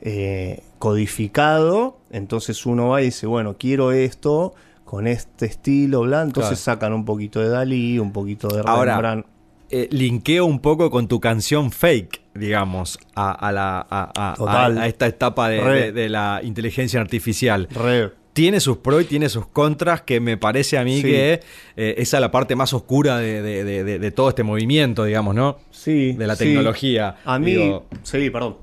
eh, 0.00 0.62
codificado, 0.78 1.98
entonces 2.10 2.64
uno 2.66 2.88
va 2.88 3.02
y 3.02 3.06
dice, 3.06 3.26
bueno, 3.26 3.56
quiero 3.58 3.92
esto 3.92 4.54
con 4.84 5.06
este 5.06 5.46
estilo, 5.46 6.00
bla, 6.02 6.22
entonces 6.22 6.60
Claro. 6.62 6.76
sacan 6.78 6.92
un 6.92 7.04
poquito 7.04 7.40
de 7.40 7.48
Dalí, 7.48 7.98
un 7.98 8.12
poquito 8.12 8.48
de 8.48 8.62
Ahora, 8.66 8.94
Rembrandt. 8.94 9.26
eh, 9.70 9.88
linkeo 9.90 10.44
un 10.44 10.58
poco 10.58 10.90
con 10.90 11.06
tu 11.08 11.18
canción 11.20 11.70
fake, 11.70 12.20
digamos, 12.34 12.98
a, 13.14 13.30
a 13.30 13.52
la, 13.52 13.86
a, 13.90 14.86
esta 14.86 15.06
etapa 15.06 15.48
de, 15.48 15.60
Re. 15.60 15.80
de- 15.80 15.92
de 15.92 16.08
la 16.08 16.40
inteligencia 16.42 17.00
artificial. 17.00 17.68
Re. 17.70 18.10
Tiene 18.32 18.60
sus 18.60 18.78
pros 18.78 19.02
y 19.02 19.04
tiene 19.04 19.28
sus 19.28 19.46
contras, 19.46 20.02
que 20.02 20.18
me 20.20 20.36
parece 20.38 20.78
a 20.78 20.84
mí 20.84 20.96
Sí. 20.96 21.02
que 21.02 21.40
eh, 21.76 21.94
esa 21.98 22.16
es 22.16 22.20
la 22.22 22.30
parte 22.30 22.56
más 22.56 22.72
oscura 22.72 23.18
de, 23.18 23.42
de- 23.42 23.62
de- 23.64 23.84
de- 23.84 23.98
de 23.98 24.10
todo 24.10 24.30
este 24.30 24.42
movimiento, 24.42 25.04
digamos, 25.04 25.34
¿no? 25.34 25.58
Sí, 25.70 26.12
De 26.12 26.26
la 26.26 26.34
sí. 26.36 26.44
tecnología. 26.44 27.16
A 27.26 27.38
mí, 27.38 27.52
Digo, 27.52 27.84
sí, 28.02 28.30
perdón. 28.30 28.56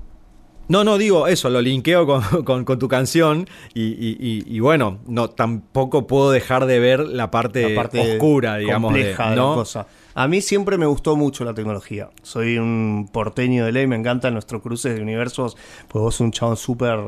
no, 0.66 0.82
no, 0.82 0.98
digo 0.98 1.28
eso, 1.28 1.50
lo 1.50 1.60
linkeo 1.62 2.04
con, 2.04 2.20
con- 2.44 2.64
con 2.64 2.78
tu 2.80 2.88
canción 2.88 3.46
y, 3.72 3.82
y- 3.82 4.16
y- 4.18 4.56
y 4.56 4.58
bueno, 4.60 4.98
no 5.06 5.30
tampoco 5.30 6.06
puedo 6.08 6.32
dejar 6.32 6.66
de 6.66 6.80
ver 6.80 7.00
la 7.00 7.30
parte, 7.30 7.68
la 7.70 7.74
parte 7.76 8.00
oscura, 8.14 8.56
digamos, 8.56 8.88
compleja 8.92 9.30
de, 9.30 9.36
¿no? 9.36 9.50
la 9.50 9.54
cosa. 9.54 9.86
A 10.14 10.26
mí 10.26 10.40
siempre 10.40 10.78
me 10.78 10.86
gustó 10.86 11.14
mucho 11.14 11.44
la 11.44 11.54
tecnología. 11.54 12.10
Soy 12.22 12.58
un 12.58 13.08
porteño 13.12 13.64
de 13.66 13.70
ley, 13.70 13.86
me 13.86 13.94
encantan 13.94 14.32
nuestros 14.32 14.60
cruces 14.62 14.96
de 14.96 15.00
universos, 15.02 15.56
pues 15.86 16.02
vos 16.02 16.14
sos 16.16 16.22
un 16.22 16.32
chabón 16.32 16.56
súper 16.56 16.98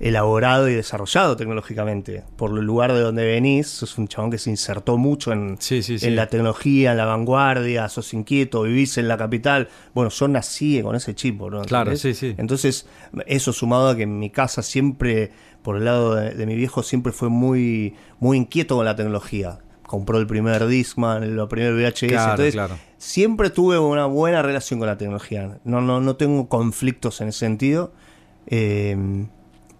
elaborado 0.00 0.68
y 0.68 0.74
desarrollado 0.74 1.36
tecnológicamente. 1.36 2.22
Por 2.36 2.56
el 2.56 2.64
lugar 2.64 2.92
de 2.92 3.00
donde 3.00 3.26
venís, 3.26 3.66
sos 3.66 3.98
un 3.98 4.06
chabón 4.08 4.30
que 4.30 4.38
se 4.38 4.50
insertó 4.50 4.96
mucho 4.96 5.32
en, 5.32 5.56
Sí, 5.58 5.82
sí, 5.82 5.98
sí. 5.98 6.06
en 6.06 6.16
la 6.16 6.28
tecnología, 6.28 6.92
en 6.92 6.98
la 6.98 7.04
vanguardia, 7.04 7.88
sos 7.88 8.14
inquieto, 8.14 8.62
vivís 8.62 8.98
en 8.98 9.08
la 9.08 9.16
capital. 9.16 9.68
Bueno, 9.94 10.10
yo 10.10 10.28
nací 10.28 10.80
con 10.82 10.94
ese 10.94 11.14
chip, 11.14 11.40
¿no? 11.40 11.62
Claro, 11.62 11.96
sí, 11.96 12.14
sí. 12.14 12.34
Entonces, 12.38 12.86
eso 13.26 13.52
sumado 13.52 13.88
a 13.88 13.96
que 13.96 14.04
en 14.04 14.18
mi 14.18 14.30
casa 14.30 14.62
siempre, 14.62 15.32
por 15.62 15.76
el 15.76 15.84
lado 15.84 16.14
de, 16.14 16.30
de 16.30 16.46
mi 16.46 16.54
viejo, 16.54 16.82
siempre 16.82 17.12
fue 17.12 17.28
muy, 17.28 17.94
muy 18.20 18.36
inquieto 18.36 18.76
con 18.76 18.84
la 18.84 18.94
tecnología. 18.94 19.58
Compró 19.82 20.18
el 20.18 20.26
primer 20.26 20.66
Discman, 20.66 21.22
el 21.22 21.48
primer 21.48 21.72
VHS. 21.72 22.08
Claro, 22.08 22.30
entonces, 22.32 22.54
claro. 22.54 22.76
siempre 22.98 23.48
tuve 23.50 23.78
una 23.78 24.04
buena 24.04 24.42
relación 24.42 24.78
con 24.78 24.86
la 24.86 24.98
tecnología. 24.98 25.58
No, 25.64 25.80
no, 25.80 26.00
no 26.00 26.14
tengo 26.16 26.48
conflictos 26.48 27.20
en 27.22 27.28
ese 27.28 27.38
sentido. 27.38 27.92
Eh, 28.46 29.26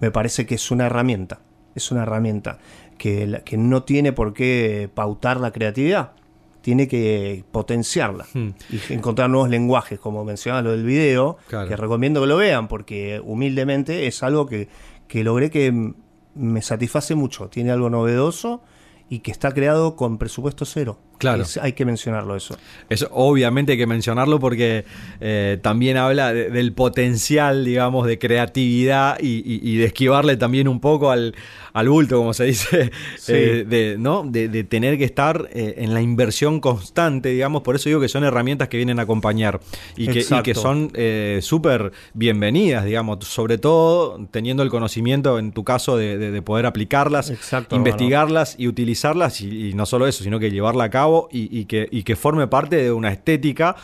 me 0.01 0.11
parece 0.11 0.47
que 0.47 0.55
es 0.57 0.71
una 0.71 0.87
herramienta. 0.87 1.41
Es 1.75 1.91
una 1.91 2.03
herramienta 2.03 2.59
que, 2.97 3.43
que 3.45 3.57
no 3.57 3.83
tiene 3.85 4.13
por 4.13 4.33
qué 4.35 4.91
pautar 4.93 5.39
la 5.41 5.51
creatividad. 5.53 6.13
Tiene 6.61 6.89
que 6.89 7.45
potenciarla 7.53 8.27
Hmm. 8.35 8.49
y 8.71 8.93
encontrar 8.93 9.31
nuevos 9.31 9.49
lenguajes, 9.49 9.99
como 10.01 10.25
mencionaba 10.25 10.63
lo 10.63 10.71
del 10.73 10.85
video, 10.85 11.39
Claro. 11.47 11.69
que 11.69 11.77
recomiendo 11.77 12.21
que 12.21 12.27
lo 12.27 12.37
vean, 12.37 12.69
porque 12.69 13.21
humildemente 13.25 14.07
es 14.07 14.23
algo 14.23 14.47
que, 14.47 14.69
que 15.07 15.23
logré 15.25 15.51
que 15.51 15.93
me 16.35 16.63
satisface 16.63 17.15
mucho. 17.15 17.49
Tiene 17.49 17.71
algo 17.71 17.91
novedoso 17.91 18.63
y 19.09 19.21
que 19.21 19.31
está 19.31 19.53
creado 19.53 19.95
con 19.97 20.19
presupuesto 20.19 20.65
cero. 20.65 20.99
Claro. 21.19 21.43
Es- 21.43 21.57
hay 21.59 21.73
que 21.73 21.85
mencionarlo 21.85 22.37
eso. 22.37 22.57
Eso 22.89 23.09
obviamente 23.13 23.73
hay 23.73 23.79
que 23.79 23.87
mencionarlo 23.87 24.39
porque 24.41 24.85
eh, 25.21 25.59
también 25.63 25.97
habla 25.97 26.33
de- 26.33 26.51
del 26.51 26.73
potencial, 26.73 27.65
digamos, 27.65 28.07
de 28.07 28.19
creatividad 28.19 29.19
y, 29.21 29.39
y- 29.45 29.61
y 29.63 29.77
de 29.77 29.85
esquivarle 29.87 30.37
también 30.37 30.69
un 30.69 30.81
poco 30.81 31.11
al, 31.11 31.35
al 31.73 31.89
bulto, 31.89 32.17
como 32.19 32.35
se 32.35 32.45
dice, 32.45 32.91
Sí. 33.19 33.33
eh, 33.35 33.65
de, 33.69 33.97
¿no? 33.99 34.23
De, 34.25 34.49
de 34.49 34.65
tener 34.65 34.97
que 34.99 35.05
estar 35.05 35.49
eh, 35.53 35.75
en 35.79 35.93
la 35.95 36.01
inversión 36.03 36.61
constante, 36.61 37.31
digamos, 37.31 37.63
por 37.63 37.75
eso 37.77 37.89
digo 37.89 38.01
que 38.01 38.09
son 38.09 38.25
herramientas 38.25 38.69
que 38.69 38.77
vienen 38.77 38.99
a 38.99 39.03
acompañar 39.03 39.61
y 39.97 40.07
que, 40.07 40.19
y 40.19 40.23
Exacto. 40.23 40.45
que 40.45 40.55
son 40.55 40.93
súper 41.41 41.93
bienvenidas, 42.15 42.85
digamos, 42.85 43.25
sobre 43.27 43.59
todo 43.59 44.19
teniendo 44.31 44.63
el 44.63 44.71
conocimiento, 44.71 45.39
en 45.39 45.53
tu 45.53 45.65
caso, 45.65 45.97
de, 45.97 46.17
de- 46.19 46.31
de 46.31 46.43
poder 46.43 46.67
aplicarlas, 46.67 47.31
Exacto, 47.31 47.75
investigarlas 47.77 48.55
y 48.59 48.69
utilizarlas 48.69 49.41
y, 49.41 49.71
y 49.71 49.75
no 49.75 49.87
solo 49.87 50.07
eso, 50.07 50.23
sino 50.25 50.39
que 50.39 50.51
llevarla 50.51 50.85
a 50.85 50.91
cabo 50.91 51.08
y, 51.33 51.59
y 51.61 51.65
que, 51.67 51.89
y 51.91 52.03
que 52.03 52.17
forme 52.17 52.47
parte 52.47 52.77
de 52.77 52.93
una 52.93 53.11
estética 53.11 53.77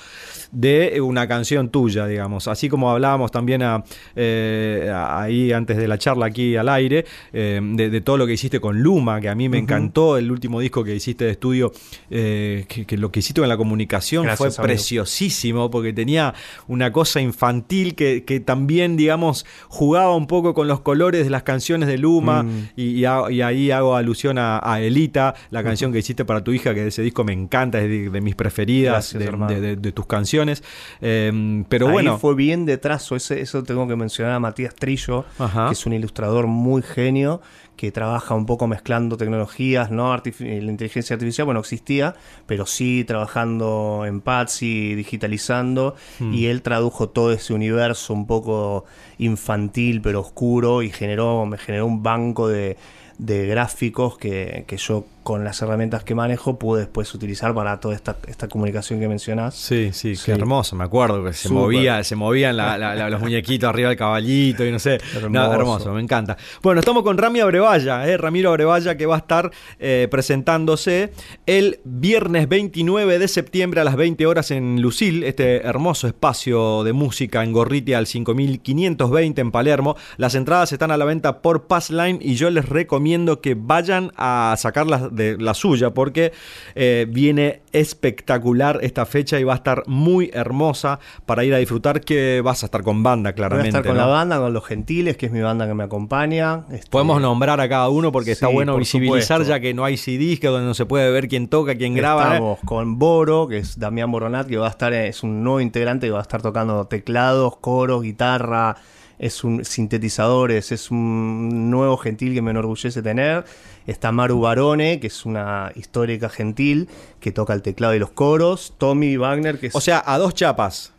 de 0.53 1.01
una 1.01 1.27
canción 1.27 1.69
tuya, 1.69 2.07
digamos. 2.07 2.47
Así 2.49 2.69
como 2.69 2.91
hablábamos 2.91 3.31
también 3.33 3.63
a- 3.63 3.83
eh, 4.15 4.93
ahí 4.95 5.53
antes 5.53 5.77
de 5.77 5.89
la 5.89 5.99
charla 5.99 6.27
aquí 6.27 6.57
al 6.57 6.69
aire, 6.69 7.05
eh, 7.33 7.61
de, 7.63 7.91
de 7.91 8.01
todo 8.01 8.17
lo 8.17 8.27
que 8.27 8.35
hiciste 8.35 8.61
con 8.61 8.81
Luma, 8.83 9.21
que 9.21 9.29
a 9.29 9.35
mí 9.35 9.49
me 9.49 9.59
encantó 9.59 10.17
el 10.17 10.31
último 10.31 10.61
disco 10.61 10.85
que 10.85 10.95
hiciste 10.95 11.25
de 11.25 11.33
estudio, 11.33 11.73
eh, 12.11 12.65
que, 12.69 12.85
que 12.87 12.97
lo 12.97 13.11
que 13.11 13.19
hiciste 13.21 13.41
con 13.41 13.49
la 13.49 13.57
comunicación 13.57 14.25
Gracias, 14.25 14.39
fue 14.39 14.47
amigo. 14.49 14.63
preciosísimo, 14.63 15.71
porque 15.71 15.93
tenía 15.93 16.35
una 16.69 16.93
cosa 16.93 17.21
infantil 17.21 17.95
que, 17.95 18.25
que 18.25 18.41
también, 18.41 18.97
digamos, 18.97 19.45
jugaba 19.69 20.15
un 20.17 20.27
poco 20.27 20.55
con 20.55 20.69
los 20.69 20.81
colores 20.81 21.25
de 21.25 21.31
las 21.31 21.43
canciones 21.43 21.89
de 21.89 21.99
Luma, 21.99 22.43
Mm. 22.45 22.69
y, 22.77 22.85
y 23.01 23.05
ha- 23.05 23.31
y 23.31 23.43
ahí 23.43 23.71
hago 23.71 23.97
alusión 23.97 24.39
a, 24.39 24.61
a 24.63 24.81
Elita, 24.81 25.35
la 25.51 25.63
canción 25.63 25.93
que 25.93 25.99
hiciste 25.99 26.25
para 26.25 26.43
tu 26.45 26.53
hija, 26.53 26.75
que 26.75 26.83
de 26.83 26.89
ese 26.89 27.03
disco 27.03 27.14
me 27.23 27.33
encanta, 27.33 27.81
es 27.81 27.89
de, 27.89 28.11
de 28.11 28.21
mis 28.21 28.35
preferidas, 28.35 29.13
Gracias, 29.15 29.61
de, 29.81 29.93
tus 29.93 30.07
canciones. 30.07 30.65
Eh, 31.01 31.65
pero 31.69 31.87
Ahí 31.89 31.93
bueno, 31.93 32.19
fue 32.19 32.35
bien 32.35 32.65
de 32.67 32.79
trazo, 32.79 33.15
ese, 33.15 33.41
eso 33.41 33.63
tengo 33.63 33.87
que 33.87 33.95
mencionar 33.95 34.33
a 34.33 34.41
Matías 34.41 34.75
Trillo, 34.75 35.25
Ajá. 35.39 35.67
que 35.67 35.75
es 35.75 35.87
un 35.87 35.93
ilustrador 35.93 36.47
muy 36.49 36.83
genio, 36.83 37.41
que 37.77 37.91
trabaja 37.91 38.35
un 38.35 38.47
poco 38.47 38.67
mezclando 38.69 39.17
tecnologías, 39.17 39.91
no 39.91 40.15
Artifi- 40.17 40.61
la 40.63 40.71
inteligencia 40.71 41.15
artificial, 41.15 41.45
bueno, 41.45 41.61
existía, 41.61 42.15
pero 42.47 42.67
sí 42.67 43.05
trabajando 43.05 44.05
en 44.07 44.21
Patsy, 44.21 44.95
digitalizando, 44.95 45.95
Hmm. 46.21 46.33
y 46.33 46.47
él 46.47 46.63
tradujo 46.63 47.09
todo 47.09 47.33
ese 47.33 47.53
universo 47.53 48.15
un 48.15 48.27
poco 48.27 48.85
infantil 49.19 50.01
pero 50.03 50.21
oscuro 50.21 50.83
y 50.83 50.91
generó, 50.91 51.45
me 51.47 51.59
generó 51.59 51.87
un 51.87 52.03
banco 52.03 52.49
de, 52.49 52.77
de 53.19 53.47
gráficos 53.47 54.17
que, 54.19 54.65
que 54.67 54.77
yo 54.77 55.05
con 55.25 55.43
las 55.43 55.61
herramientas 55.63 56.05
que 56.05 56.15
manejo 56.15 56.59
pude 56.59 56.81
después 56.83 57.13
utilizar 57.15 57.53
para 57.55 57.81
toda 57.81 57.97
esta, 57.97 58.17
esta 58.29 58.47
comunicación 58.47 59.01
que 59.01 59.09
mencionás. 59.09 59.55
Sí, 59.57 59.91
sí, 59.93 60.15
Sí. 60.15 60.27
qué 60.27 60.33
hermoso, 60.33 60.77
me 60.77 60.85
acuerdo 60.85 61.25
que 61.25 61.33
se 61.33 61.49
movía, 61.49 62.05
se 62.05 62.15
movían 62.15 62.57
la- 62.57 62.79
la- 62.79 62.95
la- 62.95 63.11
los 63.11 63.21
muñequitos 63.21 63.69
arriba 63.69 63.89
del 63.89 63.99
caballito 63.99 64.65
y 64.65 64.71
no 64.71 64.79
sé. 64.79 65.01
Hermoso. 65.17 65.53
Hermoso, 65.55 65.93
me 65.93 66.01
encanta. 66.03 66.37
Bueno, 66.63 66.79
estamos 66.79 67.03
con 67.03 67.19
Rami 67.19 67.41
Abrevaya, 67.41 68.07
eh, 68.07 68.17
Ramiro 68.17 68.51
Abrevaya, 68.51 68.97
que 68.97 69.07
va 69.07 69.17
a 69.17 69.19
estar 69.19 69.51
eh, 69.81 70.07
presentándose 70.11 71.13
el 71.47 71.81
viernes 71.85 72.49
29 72.49 73.19
de 73.19 73.27
septiembre 73.29 73.81
a 73.81 73.85
las 73.85 73.97
20 73.97 74.27
horas 74.27 74.51
en 74.51 74.81
Lucil, 74.83 75.25
este 75.25 75.67
hermoso 75.67 76.07
espacio 76.07 76.85
de 76.85 76.93
música 76.93 77.43
en 77.43 77.53
Gorriti 77.53 77.95
al 77.95 78.07
5520 78.07 79.41
en 79.41 79.51
Palermo. 79.51 79.97
Las 80.17 80.35
entradas 80.35 80.73
están 80.73 80.91
a 80.91 80.97
la 80.97 81.05
venta 81.05 81.41
por 81.41 81.67
Passline 81.67 82.19
y 82.21 82.35
yo 82.35 82.51
les 82.51 82.69
recomiendo 82.69 83.41
que 83.41 83.55
vayan 83.59 84.13
a 84.17 84.55
sacarlas 84.59 85.14
de 85.15 85.37
la 85.39 85.55
suya 85.55 85.91
porque 85.95 86.33
eh, 86.75 87.07
viene 87.09 87.61
espectacular 87.73 88.79
esta 88.83 89.07
fecha 89.07 89.39
y 89.41 89.45
va 89.45 89.53
a 89.55 89.57
estar 89.57 89.83
muy 89.87 90.31
hermosa 90.35 90.99
para 91.27 91.45
ir 91.45 91.55
a 91.55 91.59
disfrutar 91.59 92.01
que 92.01 92.41
vas 92.43 92.63
a 92.63 92.67
estar 92.67 92.83
con 92.83 93.03
banda 93.03 93.31
Voy 93.31 93.33
a 93.33 93.35
claramente. 93.35 93.69
estar 93.69 93.85
con 93.85 93.95
¿no? 93.97 94.01
la 94.03 94.07
banda, 94.07 94.39
con 94.39 94.53
Los 94.53 94.65
Gentiles, 94.67 95.17
que 95.17 95.27
es 95.27 95.33
mi 95.33 95.41
banda 95.41 95.67
que 95.67 95.75
me 95.75 95.85
acompaña. 95.85 96.65
Este, 96.71 96.91
Podemos 96.91 97.21
nombrar 97.21 97.61
a 97.61 97.69
cada 97.69 97.89
uno 97.89 98.13
porque 98.13 98.33
está 98.33 98.49
bueno 98.49 98.73
por 98.73 98.81
visibilizar 98.81 99.39
supuesto. 99.39 99.55
ya 99.55 99.61
que 99.61 99.75
no 99.75 99.85
hay 99.85 99.97
CDs, 99.97 100.41
que 100.41 100.49
donde 100.49 100.67
no 100.67 100.75
se 100.75 100.87
puede 100.87 101.11
ver 101.11 101.29
quién 101.29 101.49
toca, 101.49 101.75
quién 101.75 101.95
graba. 101.95 102.23
¿eh? 102.25 102.33
Estamos 102.35 102.59
con 102.65 102.99
Boro, 102.99 103.49
que 103.49 103.59
es 103.59 103.79
Damián 103.79 104.11
Boronat, 104.11 104.47
que 104.47 104.57
va 104.57 104.67
a 104.67 104.71
estar, 104.71 104.93
es 104.93 105.23
un 105.23 105.43
nuevo 105.43 105.61
integrante 105.61 106.07
que 106.07 106.11
va 106.13 106.19
a 106.19 106.23
estar 106.23 106.43
tocando 106.43 106.87
teclados, 106.87 107.57
coros, 107.59 108.03
guitarra, 108.03 108.77
es 109.19 109.45
un 109.45 109.65
sintetizadores, 109.65 110.73
es 110.73 110.91
un 110.91 111.71
nuevo 111.71 111.97
gentil 111.97 112.35
que 112.35 112.43
me 112.43 112.51
enorgullece 112.51 113.03
tener. 113.03 113.45
Está 113.87 114.13
Maru 114.13 114.41
Barone, 114.41 115.01
que 115.01 115.07
es 115.07 115.25
una 115.27 115.73
histórica 115.75 116.29
gentil 116.29 116.89
que 117.21 117.33
toca 117.33 117.53
el 117.53 117.63
teclado 117.63 117.95
y 117.95 117.99
los 117.99 118.11
coros. 118.11 118.75
Tommy 118.79 119.17
Wagner, 119.17 119.59
que 119.59 119.69
es 119.69 119.75
O 119.75 119.81
sea, 119.81 120.03
a 120.05 120.19
dos 120.19 120.35
chapas. 120.35 120.93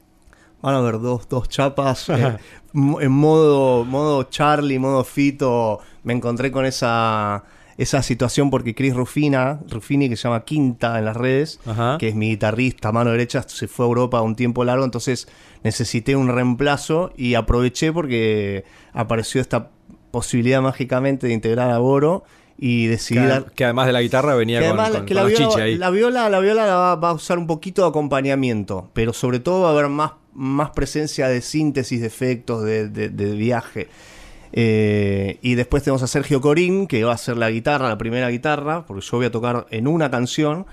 Van 0.62 0.76
a 0.76 0.82
ver 0.82 1.00
dos, 1.00 1.28
dos 1.30 1.48
chapas 1.50 2.10
eh, 2.10 2.38
en 2.74 3.12
modo, 3.12 3.86
modo 3.86 4.24
Charlie, 4.24 4.80
modo 4.80 5.04
Fito. 5.04 5.80
Me 6.04 6.14
encontré 6.14 6.52
con 6.52 6.66
esa, 6.66 7.44
esa 7.78 8.02
situación 8.02 8.50
porque 8.50 8.74
Chris 8.74 8.96
Rufina, 8.96 9.60
Rufini, 9.70 10.08
que 10.10 10.16
se 10.16 10.24
llama 10.24 10.46
Quinta 10.46 10.98
en 10.98 11.06
las 11.06 11.18
redes, 11.18 11.60
Ajá. 11.66 11.98
que 12.00 12.08
es 12.08 12.16
mi 12.16 12.30
guitarrista, 12.30 12.92
mano 12.92 13.12
derecha, 13.12 13.44
se 13.48 13.68
fue 13.68 13.86
a 13.86 13.90
Europa 13.90 14.22
un 14.22 14.36
tiempo 14.36 14.64
largo, 14.64 14.86
entonces 14.86 15.28
necesité 15.64 16.16
un 16.16 16.30
reemplazo 16.30 17.12
y 17.18 17.34
aproveché 17.36 17.92
porque 17.92 18.64
apareció 18.94 19.42
esta 19.42 19.70
posibilidad 20.12 20.62
mágicamente 20.62 21.28
de 21.28 21.34
integrar 21.34 21.72
a 21.72 21.78
Boro 21.80 22.24
y 22.58 22.88
decidí 22.88 23.20
Que, 23.20 23.44
que 23.54 23.64
además 23.66 23.88
de 23.88 23.92
la 23.92 24.02
guitarra 24.02 24.34
venía 24.36 24.62
que 24.62 24.70
con, 24.70 24.80
además 24.80 24.98
con- 25.00 25.06
que 25.06 25.14
con 25.14 25.24
la, 25.24 25.30
viola, 25.30 25.64
ahí. 25.64 25.78
la 25.78 25.90
viola, 25.90 26.30
la 26.30 26.40
viola 26.40 26.66
la 26.66 26.76
va, 26.76 26.96
va 26.96 27.10
a 27.10 27.14
usar 27.14 27.38
un 27.38 27.48
poquito 27.48 27.82
de 27.82 27.90
acompañamiento, 27.90 28.90
pero 28.94 29.12
sobre 29.12 29.40
todo 29.40 29.64
va 29.64 29.70
a 29.70 29.72
haber 29.74 29.90
más, 29.90 30.12
más 30.34 30.70
presencia 30.70 31.28
de 31.28 31.42
síntesis, 31.42 32.00
de 32.00 32.08
efectos, 32.08 32.64
de, 32.64 32.88
de- 32.88 33.10
de 33.10 33.32
viaje. 33.36 33.90
Eh, 34.58 35.38
y 35.42 35.56
después 35.56 35.84
tenemos 35.84 36.02
a 36.02 36.08
Sergio 36.08 36.40
Corín, 36.40 36.88
que 36.88 37.04
va 37.04 37.12
a 37.12 37.16
hacer 37.16 37.36
la 37.36 37.52
guitarra, 37.52 37.90
la 37.90 37.98
primera 37.98 38.30
guitarra, 38.30 38.86
porque 38.86 39.06
yo 39.06 39.18
voy 39.18 39.26
a 39.26 39.32
tocar 39.32 39.68
en 39.70 39.86
una 39.86 40.10
canción. 40.10 40.66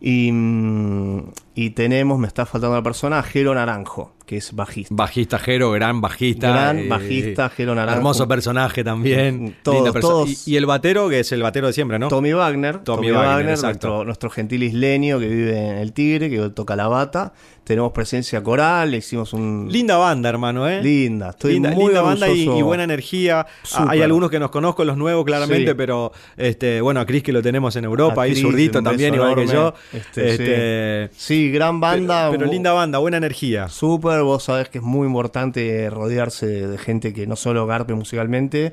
Y, 0.00 0.32
mm, 0.32 1.30
y 1.62 1.70
tenemos, 1.70 2.18
me 2.18 2.26
está 2.26 2.46
faltando 2.46 2.74
la 2.76 2.82
persona, 2.82 3.22
Jero 3.22 3.54
Naranjo, 3.54 4.14
que 4.24 4.38
es 4.38 4.54
bajista. 4.54 4.94
Bajista 4.94 5.38
Jero, 5.38 5.70
gran 5.72 6.00
bajista. 6.00 6.50
Gran 6.50 6.88
bajista, 6.88 7.50
Jero 7.50 7.74
Naranjo. 7.74 7.98
Hermoso 7.98 8.26
personaje 8.26 8.82
también. 8.82 9.56
Todos, 9.62 9.76
linda 9.76 9.92
persona. 9.92 10.14
todos. 10.14 10.48
Y, 10.48 10.52
y 10.52 10.56
el 10.56 10.64
batero, 10.64 11.10
que 11.10 11.20
es 11.20 11.32
el 11.32 11.42
batero 11.42 11.66
de 11.66 11.74
siempre, 11.74 11.98
¿no? 11.98 12.08
Tommy 12.08 12.32
Wagner, 12.32 12.78
Tommy 12.78 13.08
Tommy, 13.08 13.10
Wagner, 13.10 13.58
nuestro, 13.60 14.04
nuestro 14.06 14.30
gentil 14.30 14.62
isleño 14.62 15.18
que 15.18 15.28
vive 15.28 15.58
en 15.58 15.76
el 15.76 15.92
Tigre, 15.92 16.30
que 16.30 16.48
toca 16.50 16.76
la 16.76 16.88
bata. 16.88 17.34
Tenemos 17.64 17.92
presencia 17.92 18.42
coral, 18.42 18.90
le 18.90 18.96
hicimos 18.96 19.32
un... 19.32 19.68
Linda 19.70 19.96
banda, 19.96 20.28
hermano, 20.28 20.68
¿eh? 20.68 20.82
Linda, 20.82 21.30
estoy 21.30 21.52
linda, 21.52 21.70
muy 21.70 21.84
linda 21.84 22.02
banda 22.02 22.28
y, 22.28 22.42
y 22.48 22.62
buena 22.62 22.82
energía. 22.84 23.46
Súper. 23.62 23.90
Hay 23.90 24.02
algunos 24.02 24.28
que 24.30 24.40
nos 24.40 24.50
conozco, 24.50 24.84
los 24.84 24.96
nuevos 24.96 25.24
claramente, 25.24 25.70
Sí. 25.70 25.74
pero 25.76 26.10
este, 26.36 26.80
bueno, 26.80 26.98
a 27.00 27.06
Cris 27.06 27.22
que 27.22 27.32
lo 27.32 27.42
tenemos 27.42 27.76
en 27.76 27.84
Europa, 27.84 28.22
A 28.22 28.24
ahí 28.24 28.32
Cris, 28.32 28.42
zurdito 28.42 28.82
también, 28.82 29.14
igual 29.14 29.34
que 29.36 29.46
yo. 29.46 29.74
Este, 29.92 30.30
Este, 30.30 31.10
Sí, 31.16 31.49
gran 31.50 31.80
banda. 31.80 32.28
Pero, 32.30 32.40
pero 32.40 32.52
linda 32.52 32.72
banda, 32.72 32.98
buena 32.98 33.16
energía. 33.16 33.68
Súper, 33.68 34.22
vos 34.22 34.44
sabés 34.44 34.68
que 34.68 34.78
es 34.78 34.84
muy 34.84 35.06
importante 35.06 35.88
rodearse 35.90 36.46
de 36.46 36.78
gente 36.78 37.12
que 37.12 37.26
no 37.26 37.36
solo 37.36 37.66
garpe 37.66 37.94
musicalmente, 37.94 38.72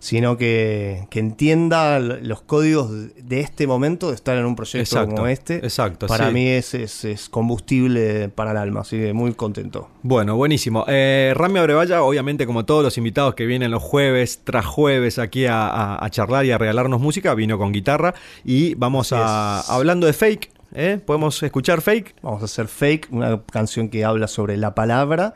sino 0.00 0.36
que, 0.36 1.06
que 1.08 1.18
entienda 1.18 1.98
los 1.98 2.42
códigos 2.42 2.90
de 3.16 3.40
este 3.40 3.66
momento 3.66 4.10
de 4.10 4.14
estar 4.16 4.36
en 4.36 4.44
un 4.44 4.54
proyecto 4.54 4.80
Exacto, 4.96 5.14
como 5.14 5.26
este. 5.28 5.56
exacto, 5.56 6.06
Para 6.08 6.28
sí. 6.28 6.34
mí 6.34 6.46
es, 6.46 6.74
es- 6.74 7.06
es 7.06 7.30
combustible 7.30 8.28
para 8.28 8.50
el 8.50 8.58
alma, 8.58 8.80
así 8.80 8.98
que 8.98 9.14
muy 9.14 9.32
contento. 9.32 9.88
Bueno, 10.02 10.36
buenísimo. 10.36 10.84
Eh, 10.88 11.32
Rami 11.34 11.58
Abrevaya, 11.58 12.02
obviamente, 12.02 12.44
como 12.44 12.66
todos 12.66 12.82
los 12.84 12.98
invitados 12.98 13.34
que 13.34 13.46
vienen 13.46 13.70
los 13.70 13.82
jueves 13.82 14.40
tras 14.44 14.66
jueves 14.66 15.18
aquí 15.18 15.46
a, 15.46 15.68
a- 15.68 16.04
a 16.04 16.10
charlar 16.10 16.44
y 16.44 16.50
a 16.50 16.58
regalarnos 16.58 17.00
música, 17.00 17.32
vino 17.34 17.56
con 17.56 17.72
guitarra. 17.72 18.12
Y 18.44 18.74
vamos 18.74 19.10
a. 19.14 19.60
Hablando 19.74 20.06
de 20.06 20.12
fake, 20.12 20.50
¿eh? 20.74 21.00
¿Podemos 21.04 21.42
escuchar 21.42 21.80
fake? 21.80 22.16
Vamos 22.22 22.42
a 22.42 22.44
hacer 22.46 22.68
Fake, 22.68 23.08
una 23.10 23.42
canción 23.50 23.88
que 23.88 24.04
habla 24.04 24.26
sobre 24.28 24.56
la 24.56 24.74
palabra. 24.74 25.34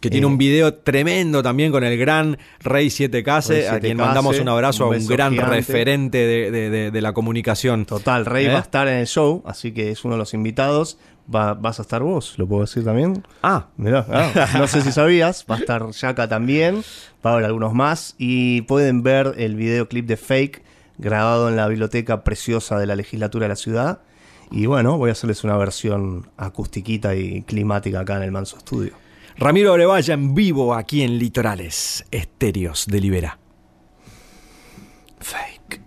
Que 0.00 0.08
tiene 0.08 0.24
Eh, 0.24 0.30
un 0.30 0.38
video 0.38 0.72
tremendo 0.72 1.42
también 1.42 1.70
con 1.70 1.84
el 1.84 1.98
gran 1.98 2.38
Rey 2.60 2.86
7K, 2.88 3.48
Rey 3.48 3.64
a 3.66 3.78
quien 3.80 3.98
7K, 3.98 4.00
mandamos 4.06 4.38
un 4.40 4.48
abrazo, 4.48 4.88
un 4.88 4.94
a 4.94 4.98
un 4.98 5.06
gran 5.06 5.32
gigante. 5.32 5.54
referente 5.56 6.18
de, 6.18 6.50
de- 6.50 6.70
de- 6.70 6.90
de 6.90 7.00
la 7.02 7.12
comunicación. 7.12 7.84
Total, 7.84 8.24
Rey 8.24 8.46
¿Eh? 8.46 8.48
va 8.48 8.56
a 8.58 8.62
estar 8.62 8.88
en 8.88 8.94
el 8.96 9.06
show, 9.06 9.42
así 9.46 9.72
que 9.72 9.90
es 9.90 10.02
uno 10.04 10.14
de 10.14 10.18
los 10.18 10.32
invitados. 10.32 10.96
Va- 11.32 11.52
vas 11.52 11.78
a 11.80 11.82
estar 11.82 12.02
vos, 12.02 12.34
¿lo 12.38 12.48
puedo 12.48 12.62
decir 12.62 12.82
también? 12.82 13.22
Ah, 13.42 13.66
Mirá, 13.76 14.06
ah, 14.10 14.48
no 14.58 14.66
sé 14.66 14.80
si 14.80 14.90
sabías, 14.92 15.44
va 15.48 15.56
a 15.56 15.58
estar 15.58 15.90
Yaka 15.90 16.26
también, 16.28 16.82
va 17.24 17.30
a 17.30 17.32
haber 17.34 17.44
algunos 17.44 17.74
más 17.74 18.14
y 18.16 18.62
pueden 18.62 19.02
ver 19.02 19.34
el 19.36 19.54
videoclip 19.54 20.06
de 20.06 20.16
Fake 20.16 20.62
grabado 20.96 21.50
en 21.50 21.56
la 21.56 21.68
biblioteca 21.68 22.24
preciosa 22.24 22.78
de 22.78 22.86
la 22.86 22.96
legislatura 22.96 23.44
de 23.44 23.48
la 23.50 23.56
ciudad. 23.56 24.00
Y 24.50 24.66
bueno, 24.66 24.98
voy 24.98 25.10
a 25.10 25.12
hacerles 25.12 25.44
una 25.44 25.56
versión 25.56 26.28
acustiquita 26.36 27.14
y 27.14 27.42
climática 27.42 28.00
acá 28.00 28.16
en 28.16 28.24
el 28.24 28.32
Manso 28.32 28.56
Estudio. 28.56 28.94
Ramiro 29.36 29.70
Abrevaya 29.70 30.14
en 30.14 30.34
vivo 30.34 30.74
aquí 30.74 31.02
en 31.02 31.18
Litorales, 31.18 32.04
Estéreos 32.10 32.86
de 32.86 33.00
Libera. 33.00 33.38
Fake. 35.20 35.80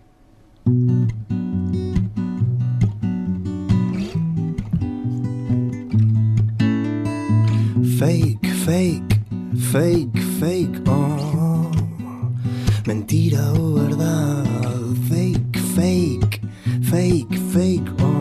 Fake, 7.99 8.47
fake, 8.65 9.21
fake, 9.71 10.19
fake, 10.39 10.81
oh. 10.87 11.69
Mentira 12.85 13.53
o 13.53 13.73
verdad. 13.73 14.45
Fake, 15.09 15.59
fake, 15.75 16.41
fake, 16.81 17.37
fake, 17.51 18.01
oh. 18.01 18.12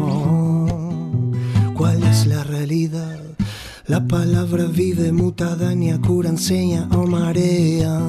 La 3.92 4.00
palabra 4.00 4.64
vive 4.64 5.12
mutada, 5.12 5.74
ni 5.74 5.90
a 5.90 6.00
cura 6.00 6.30
enseña 6.30 6.88
o 6.96 7.06
marea. 7.06 8.00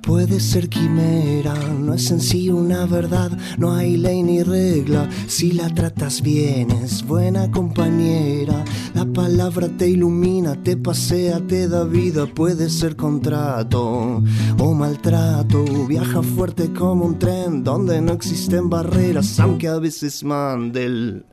Puede 0.00 0.38
ser 0.38 0.68
quimera, 0.68 1.54
no 1.80 1.92
es 1.92 2.08
en 2.12 2.20
sí 2.20 2.50
una 2.50 2.86
verdad, 2.86 3.36
no 3.58 3.74
hay 3.74 3.96
ley 3.96 4.22
ni 4.22 4.44
regla. 4.44 5.08
Si 5.26 5.50
la 5.50 5.74
tratas 5.74 6.22
bien, 6.22 6.70
es 6.70 7.04
buena 7.04 7.50
compañera. 7.50 8.64
La 8.94 9.04
palabra 9.06 9.66
te 9.76 9.88
ilumina, 9.88 10.54
te 10.62 10.76
pasea, 10.76 11.44
te 11.44 11.66
da 11.66 11.82
vida. 11.82 12.26
Puede 12.32 12.70
ser 12.70 12.94
contrato 12.94 14.22
o 14.56 14.74
maltrato. 14.74 15.64
Viaja 15.88 16.22
fuerte 16.22 16.72
como 16.72 17.06
un 17.06 17.18
tren 17.18 17.64
donde 17.64 18.00
no 18.00 18.12
existen 18.12 18.70
barreras, 18.70 19.40
aunque 19.40 19.66
a 19.66 19.80
veces 19.80 20.22
mande 20.22 20.84
el 20.84 21.26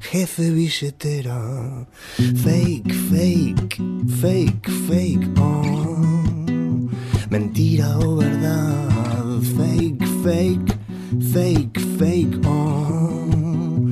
jefe 0.00 0.50
billetera. 0.50 1.86
Fake, 2.16 2.92
fake, 3.10 3.76
fake, 4.20 4.70
fake, 4.88 5.28
oh. 5.38 6.88
Mentira 7.30 7.98
o 7.98 8.16
verdad. 8.16 9.40
Fake, 9.56 10.04
fake, 10.24 10.74
fake, 11.32 11.80
fake, 11.98 12.40
oh. 12.46 13.88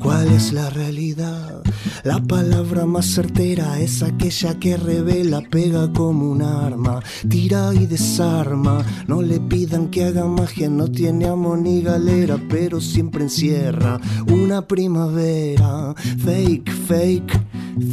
¿Cuál 0.00 0.28
es 0.32 0.52
la 0.52 0.68
realidad? 0.70 1.62
La 2.04 2.20
palabra 2.20 2.84
más 2.84 3.06
certera 3.06 3.78
es 3.78 4.02
aquella 4.02 4.58
que 4.58 4.76
revela, 4.76 5.40
pega 5.40 5.92
como 5.92 6.32
un 6.32 6.42
arma, 6.42 7.00
tira 7.28 7.72
y 7.74 7.86
desarma. 7.86 8.84
No 9.06 9.22
le 9.22 9.38
pidan 9.38 9.88
que 9.88 10.04
haga 10.04 10.24
magia, 10.26 10.68
no 10.68 10.88
tiene 10.88 11.26
amo 11.26 11.56
ni 11.56 11.80
galera, 11.80 12.38
pero 12.48 12.80
siempre 12.80 13.22
encierra 13.22 14.00
una 14.26 14.66
primavera. 14.66 15.94
Fake, 16.24 16.72
fake, 16.88 17.40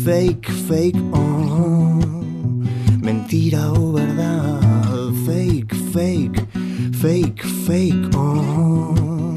fake, 0.03 0.51
fake, 0.67 1.03
oh. 1.11 1.99
Mentira 2.99 3.71
o 3.73 3.91
verdad. 3.91 4.59
Fake, 5.27 5.75
fake, 5.93 6.47
fake, 6.93 7.43
fake, 7.67 8.15
oh. 8.15 9.28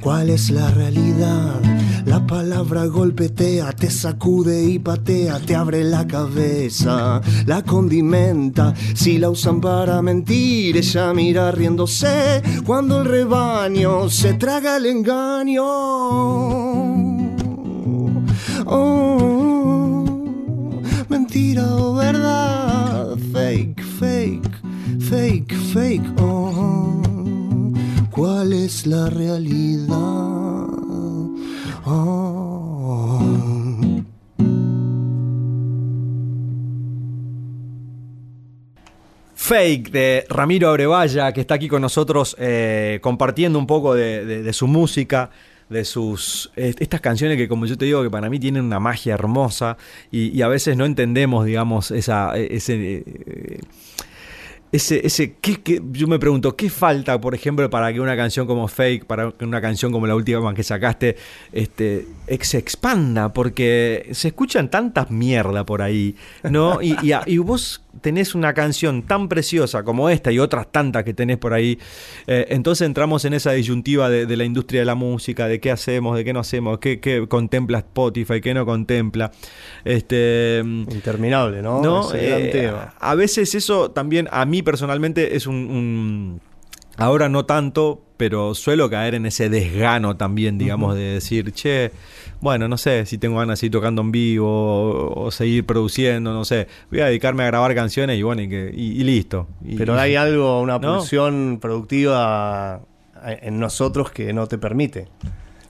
¿Cuál 0.00 0.30
es 0.30 0.50
la 0.50 0.70
realidad? 0.70 1.60
La 2.06 2.26
palabra 2.26 2.86
golpetea, 2.86 3.72
te 3.72 3.90
sacude 3.90 4.64
y 4.64 4.78
patea, 4.78 5.38
te 5.40 5.54
abre 5.54 5.84
la 5.84 6.06
cabeza, 6.06 7.20
la 7.44 7.62
condimenta. 7.62 8.72
Si 8.94 9.18
la 9.18 9.28
usan 9.28 9.60
para 9.60 10.00
mentir, 10.00 10.78
ella 10.78 11.12
mira 11.12 11.52
riéndose 11.52 12.42
cuando 12.64 13.02
el 13.02 13.08
rebaño 13.08 14.08
se 14.08 14.32
traga 14.34 14.78
el 14.78 14.86
engaño. 14.86 15.64
Oh, 18.66 20.04
mentira 21.10 21.76
o 21.76 21.94
verdad, 21.94 23.16
fake, 23.32 23.82
fake, 23.98 24.50
fake, 24.98 25.54
fake. 25.74 26.20
Oh, 26.20 26.99
¿cuál 28.40 28.54
es 28.54 28.86
la 28.86 29.10
realidad? 29.10 29.94
Oh. 31.84 33.20
Fake 39.34 39.90
de 39.90 40.24
Ramiro 40.30 40.70
Abrevaya, 40.70 41.32
que 41.32 41.42
está 41.42 41.56
aquí 41.56 41.68
con 41.68 41.82
nosotros 41.82 42.34
eh, 42.38 42.98
compartiendo 43.02 43.58
un 43.58 43.66
poco 43.66 43.94
de, 43.94 44.50
su 44.54 44.66
música, 44.66 45.28
de 45.68 45.84
sus 45.84 46.50
eh, 46.56 46.72
estas 46.78 47.02
canciones 47.02 47.36
que 47.36 47.46
como 47.46 47.66
yo 47.66 47.76
te 47.76 47.84
digo 47.84 48.02
que 48.02 48.08
para 48.08 48.30
mí 48.30 48.40
tienen 48.40 48.64
una 48.64 48.80
magia 48.80 49.12
hermosa 49.12 49.76
y, 50.10 50.40
a 50.40 50.48
veces 50.48 50.78
no 50.78 50.86
entendemos, 50.86 51.44
digamos, 51.44 51.90
esa, 51.90 52.34
ese... 52.38 53.04
ese, 54.72 55.04
ese 55.06 55.34
¿qué- 55.40 55.82
yo 55.92 56.06
me 56.06 56.18
pregunto, 56.18 56.54
¿qué 56.56 56.70
falta, 56.70 57.20
por 57.20 57.34
ejemplo, 57.34 57.68
para 57.70 57.92
que 57.92 58.00
una 58.00 58.16
canción 58.16 58.46
como 58.46 58.68
Fake, 58.68 59.04
para 59.04 59.32
que 59.32 59.44
una 59.44 59.60
canción 59.60 59.90
como 59.92 60.06
la 60.06 60.14
última 60.14 60.40
que 60.54 60.62
sacaste, 60.62 61.16
este, 61.52 62.06
se 62.42 62.58
expanda? 62.58 63.32
Porque 63.32 64.08
se 64.12 64.28
escuchan 64.28 64.70
tantas 64.70 65.10
mierda 65.10 65.64
por 65.66 65.82
ahí, 65.82 66.14
¿no? 66.48 66.80
Y 66.82 67.38
vos 67.38 67.82
tenés 68.00 68.34
una 68.34 68.54
canción 68.54 69.02
tan 69.02 69.28
preciosa 69.28 69.82
como 69.82 70.08
esta 70.10 70.30
y 70.32 70.38
otras 70.38 70.70
tantas 70.70 71.04
que 71.04 71.14
tenés 71.14 71.38
por 71.38 71.52
ahí. 71.52 71.78
eh, 72.26 72.46
entonces 72.50 72.86
entramos 72.86 73.24
en 73.24 73.34
esa 73.34 73.52
disyuntiva 73.52 74.08
de, 74.08 74.26
de 74.26 74.36
la 74.36 74.44
industria 74.44 74.80
de 74.80 74.84
la 74.86 74.94
música, 74.94 75.48
de 75.48 75.60
qué 75.60 75.70
hacemos, 75.70 76.16
de 76.16 76.24
qué 76.24 76.32
no 76.32 76.40
hacemos, 76.40 76.78
qué, 76.78 77.00
qué 77.00 77.26
contempla 77.28 77.78
Spotify, 77.78 78.40
qué 78.40 78.54
no 78.54 78.64
contempla. 78.64 79.30
Este, 79.84 80.62
Interminable, 80.64 81.62
¿no? 81.62 81.82
¿no? 81.82 82.08
Eh, 82.14 82.72
a 82.98 83.14
veces 83.14 83.54
eso 83.54 83.90
también, 83.90 84.28
a 84.30 84.44
mí 84.44 84.62
personalmente, 84.62 85.36
es 85.36 85.46
un, 85.46 85.54
un- 85.56 86.40
Ahora 86.96 87.28
no 87.28 87.46
tanto, 87.46 88.02
pero 88.20 88.54
suelo 88.54 88.90
caer 88.90 89.14
en 89.14 89.24
ese 89.24 89.48
desgano 89.48 90.14
también, 90.16 90.58
digamos, 90.58 90.94
de 90.94 91.14
decir, 91.14 91.52
che, 91.52 91.90
bueno, 92.42 92.68
no 92.68 92.76
sé 92.76 93.06
si 93.06 93.16
tengo 93.16 93.38
ganas 93.38 93.54
de 93.58 93.60
seguir 93.60 93.72
tocando 93.72 94.02
en 94.02 94.12
vivo 94.12 94.46
o, 94.46 95.24
o 95.24 95.30
seguir 95.30 95.64
produciendo, 95.64 96.34
no 96.34 96.44
sé. 96.44 96.68
Voy 96.90 97.00
a 97.00 97.06
dedicarme 97.06 97.44
a 97.44 97.46
grabar 97.46 97.74
canciones 97.74 98.18
y 98.18 98.22
bueno, 98.22 98.42
y, 98.42 98.48
que- 98.50 98.70
y- 98.74 99.00
y 99.00 99.04
listo. 99.04 99.48
Y- 99.64 99.76
Pero 99.76 99.98
hay 99.98 100.16
algo, 100.16 100.60
una 100.60 100.78
¿No? 100.78 100.98
pulsión 100.98 101.58
productiva 101.60 102.82
en 103.24 103.58
nosotros 103.58 104.10
que 104.10 104.32
no 104.34 104.46
te 104.46 104.58
permite. 104.58 105.08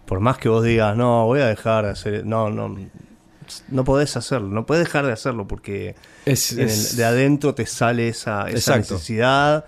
Por 0.06 0.18
más 0.18 0.38
que 0.38 0.48
vos 0.48 0.64
digas, 0.64 0.96
no, 0.96 1.26
voy 1.26 1.40
a 1.40 1.46
dejar 1.46 1.84
de 1.84 1.90
hacer. 1.92 2.26
No, 2.26 2.50
no. 2.50 2.76
No 3.68 3.84
podés 3.84 4.16
hacerlo, 4.16 4.48
no 4.48 4.64
podés 4.66 4.84
dejar 4.84 5.06
de 5.06 5.12
hacerlo 5.12 5.46
porque 5.48 5.94
Es- 6.24 6.52
en 6.52 6.60
el- 6.60 6.66
es- 6.66 6.96
de 6.96 7.04
adentro 7.04 7.54
te 7.54 7.66
sale 7.66 8.08
esa, 8.08 8.48
esa 8.48 8.76
necesidad. 8.76 9.64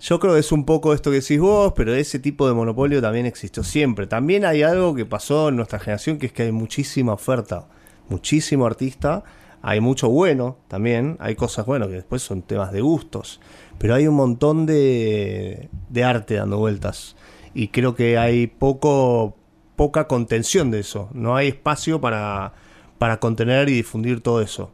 Yo 0.00 0.20
creo 0.20 0.34
que 0.34 0.40
es 0.40 0.52
un 0.52 0.64
poco 0.64 0.92
esto 0.92 1.10
que 1.10 1.20
decís 1.20 1.40
vos, 1.40 1.72
pero 1.74 1.94
ese 1.94 2.18
tipo 2.18 2.46
de 2.46 2.54
monopolio 2.54 3.00
también 3.00 3.26
existió 3.26 3.64
siempre. 3.64 4.06
También 4.06 4.44
hay 4.44 4.62
algo 4.62 4.94
que 4.94 5.06
pasó 5.06 5.48
en 5.48 5.56
nuestra 5.56 5.78
generación, 5.78 6.18
que 6.18 6.26
es 6.26 6.32
que 6.32 6.44
hay 6.44 6.52
muchísima 6.52 7.14
oferta, 7.14 7.66
muchísimo 8.08 8.66
artista, 8.66 9.24
hay 9.62 9.80
mucho 9.80 10.08
bueno 10.08 10.58
también, 10.68 11.16
hay 11.18 11.34
cosas 11.34 11.66
buenas 11.66 11.88
que 11.88 11.94
después 11.94 12.22
son 12.22 12.42
temas 12.42 12.72
de 12.72 12.82
gustos, 12.82 13.40
pero 13.78 13.94
hay 13.94 14.06
un 14.06 14.14
montón 14.14 14.66
de, 14.66 15.70
de 15.88 16.04
arte 16.04 16.34
dando 16.34 16.58
vueltas 16.58 17.16
y 17.54 17.68
creo 17.68 17.94
que 17.94 18.18
hay 18.18 18.46
poco 18.46 19.34
poca 19.76 20.08
contención 20.08 20.70
de 20.70 20.80
eso, 20.80 21.10
no 21.12 21.36
hay 21.36 21.48
espacio 21.48 22.00
para, 22.00 22.54
para 22.98 23.20
contener 23.20 23.68
y 23.68 23.74
difundir 23.74 24.22
todo 24.22 24.40
eso. 24.40 24.70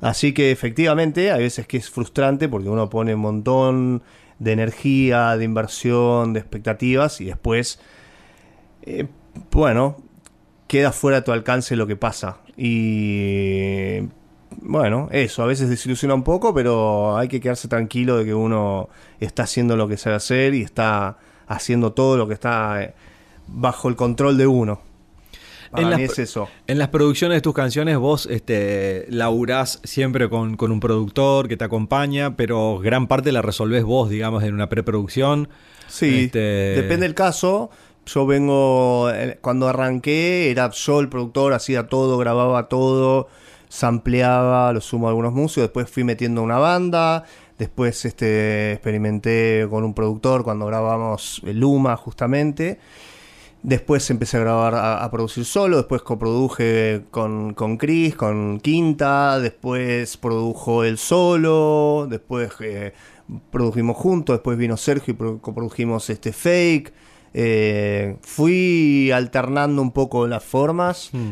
Así 0.00 0.32
que 0.32 0.50
efectivamente 0.50 1.32
hay 1.32 1.42
veces 1.42 1.66
que 1.66 1.78
es 1.78 1.90
frustrante 1.90 2.48
porque 2.48 2.68
uno 2.68 2.88
pone 2.88 3.14
un 3.14 3.20
montón 3.20 4.02
de 4.38 4.52
energía, 4.52 5.36
de 5.36 5.44
inversión, 5.44 6.32
de 6.32 6.40
expectativas 6.40 7.20
y 7.20 7.26
después, 7.26 7.80
eh, 8.82 9.06
bueno, 9.50 9.96
queda 10.66 10.92
fuera 10.92 11.18
de 11.18 11.22
tu 11.22 11.32
alcance 11.32 11.76
lo 11.76 11.86
que 11.86 11.96
pasa. 11.96 12.38
Y 12.56 14.00
bueno, 14.62 15.08
eso, 15.12 15.42
a 15.42 15.46
veces 15.46 15.68
desilusiona 15.68 16.14
un 16.14 16.22
poco, 16.22 16.54
pero 16.54 17.16
hay 17.16 17.28
que 17.28 17.40
quedarse 17.40 17.68
tranquilo 17.68 18.18
de 18.18 18.24
que 18.24 18.34
uno 18.34 18.88
está 19.20 19.44
haciendo 19.44 19.76
lo 19.76 19.88
que 19.88 19.96
sabe 19.96 20.16
hacer 20.16 20.54
y 20.54 20.62
está 20.62 21.18
haciendo 21.46 21.92
todo 21.92 22.16
lo 22.16 22.26
que 22.26 22.34
está 22.34 22.82
eh, 22.82 22.94
bajo 23.46 23.88
el 23.88 23.96
control 23.96 24.36
de 24.36 24.46
uno. 24.46 24.80
Para 25.70 25.82
En 25.82 25.90
las 25.90 25.98
mí 25.98 26.04
es 26.04 26.18
eso. 26.18 26.48
En 26.66 26.78
las 26.78 26.88
producciones 26.88 27.36
de 27.36 27.40
tus 27.42 27.54
canciones 27.54 27.98
vos 27.98 28.26
este, 28.26 29.06
laburás 29.08 29.80
siempre 29.84 30.28
con, 30.28 30.56
con 30.56 30.72
un 30.72 30.80
productor 30.80 31.48
que 31.48 31.56
te 31.56 31.64
acompaña, 31.64 32.36
pero 32.36 32.78
gran 32.78 33.06
parte 33.06 33.32
la 33.32 33.42
resolvés 33.42 33.84
vos, 33.84 34.10
digamos, 34.10 34.42
en 34.42 34.54
una 34.54 34.68
preproducción. 34.68 35.48
Sí, 35.88 36.24
Este, 36.24 36.38
depende 36.38 37.06
del 37.06 37.14
caso. 37.14 37.70
Yo 38.06 38.24
vengo, 38.24 39.10
eh, 39.12 39.38
cuando 39.40 39.68
arranqué, 39.68 40.50
era 40.50 40.70
yo 40.70 41.00
el 41.00 41.08
productor, 41.08 41.54
hacía 41.54 41.88
todo, 41.88 42.18
grababa 42.18 42.68
todo, 42.68 43.28
sampleaba, 43.68 44.72
lo 44.72 44.80
sumo 44.80 45.08
a 45.08 45.10
algunos 45.10 45.32
músicos, 45.32 45.64
después 45.64 45.90
fui 45.90 46.04
metiendo 46.04 46.42
una 46.42 46.58
banda, 46.58 47.24
después 47.58 48.04
este, 48.04 48.72
experimenté 48.72 49.66
con 49.68 49.82
un 49.82 49.92
productor 49.92 50.44
cuando 50.44 50.66
grabamos 50.66 51.42
Luma 51.44 51.96
justamente. 51.96 52.78
Después 53.68 54.08
empecé 54.10 54.36
a 54.36 54.40
grabar, 54.40 54.76
a, 54.76 55.02
a 55.02 55.10
producir 55.10 55.44
solo, 55.44 55.78
después 55.78 56.00
coproduje 56.02 57.02
con, 57.10 57.52
con 57.52 57.78
Chris, 57.78 58.14
con 58.14 58.60
Quinta, 58.60 59.40
después 59.40 60.16
produjo 60.18 60.84
él 60.84 60.98
solo, 60.98 62.06
después 62.08 62.50
eh, 62.60 62.92
produjimos 63.50 63.96
juntos, 63.96 64.34
después 64.36 64.56
vino 64.56 64.76
Sergio 64.76 65.14
y 65.14 65.16
pro- 65.16 65.38
coprodujimos 65.40 66.08
este 66.10 66.32
Fake. 66.32 66.92
Eh, 67.34 68.16
fui 68.22 69.10
alternando 69.12 69.82
un 69.82 69.90
poco 69.90 70.26
las 70.28 70.44
formas 70.44 71.10
Mm. 71.12 71.30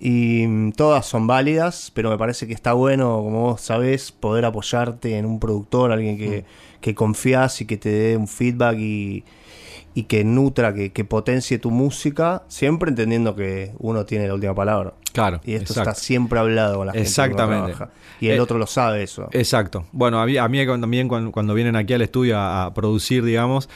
y 0.00 0.44
mm, 0.46 0.72
todas 0.72 1.06
son 1.06 1.28
válidas, 1.28 1.92
pero 1.94 2.10
me 2.10 2.18
parece 2.18 2.48
que 2.48 2.52
está 2.52 2.72
bueno, 2.72 3.22
como 3.22 3.42
vos 3.42 3.60
sabés, 3.60 4.10
poder 4.10 4.44
apoyarte 4.44 5.16
en 5.16 5.24
un 5.24 5.38
productor, 5.38 5.92
alguien 5.92 6.18
que, 6.18 6.44
que 6.80 6.94
confías 6.96 7.60
y 7.60 7.64
que 7.66 7.76
te 7.76 7.90
dé 7.90 8.16
un 8.16 8.26
feedback 8.26 8.76
y, 8.78 9.22
y 9.96 10.02
que 10.02 10.24
nutra, 10.24 10.74
que, 10.74 10.92
que 10.92 11.06
potencie 11.06 11.58
tu 11.58 11.70
música, 11.70 12.42
siempre 12.48 12.90
entendiendo 12.90 13.34
que 13.34 13.72
uno 13.78 14.04
tiene 14.04 14.28
la 14.28 14.34
última 14.34 14.54
palabra. 14.54 14.92
Claro. 15.16 15.40
Y 15.44 15.52
esto 15.54 15.72
exacto. 15.72 15.90
está 15.90 16.00
siempre 16.02 16.38
hablado 16.38 16.76
con 16.78 16.86
la 16.86 16.92
gente. 16.92 17.08
Exactamente. 17.08 17.74
Y 18.20 18.28
el 18.28 18.36
Eh, 18.36 18.40
otro 18.40 18.56
lo 18.58 18.66
sabe 18.66 19.02
eso. 19.02 19.28
Exacto. 19.32 19.84
Bueno, 19.92 20.20
a 20.20 20.24
mí, 20.26 20.36
a 20.38 20.48
mí 20.48 20.64
cuando- 20.64 20.84
también 20.84 21.06
cuando, 21.08 21.32
cuando 21.32 21.52
vienen 21.52 21.76
aquí 21.76 21.92
al 21.92 22.00
estudio 22.02 22.38
a, 22.38 22.64
a 22.66 22.72
producir, 22.74 23.22
digamos, 23.24 23.68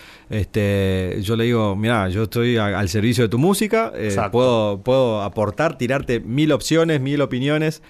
este, 0.44 1.18
yo 1.22 1.36
le 1.36 1.44
digo, 1.44 1.76
mira, 1.76 2.08
yo 2.08 2.22
estoy 2.22 2.56
a- 2.56 2.78
al 2.78 2.88
servicio 2.88 3.24
de 3.24 3.28
tu 3.28 3.38
música, 3.38 3.92
eh, 3.94 4.16
puedo, 4.32 4.80
puedo 4.82 5.22
aportar, 5.22 5.76
tirarte 5.76 6.20
mil 6.20 6.52
opciones, 6.52 7.00
mil 7.00 7.20
opiniones, 7.20 7.82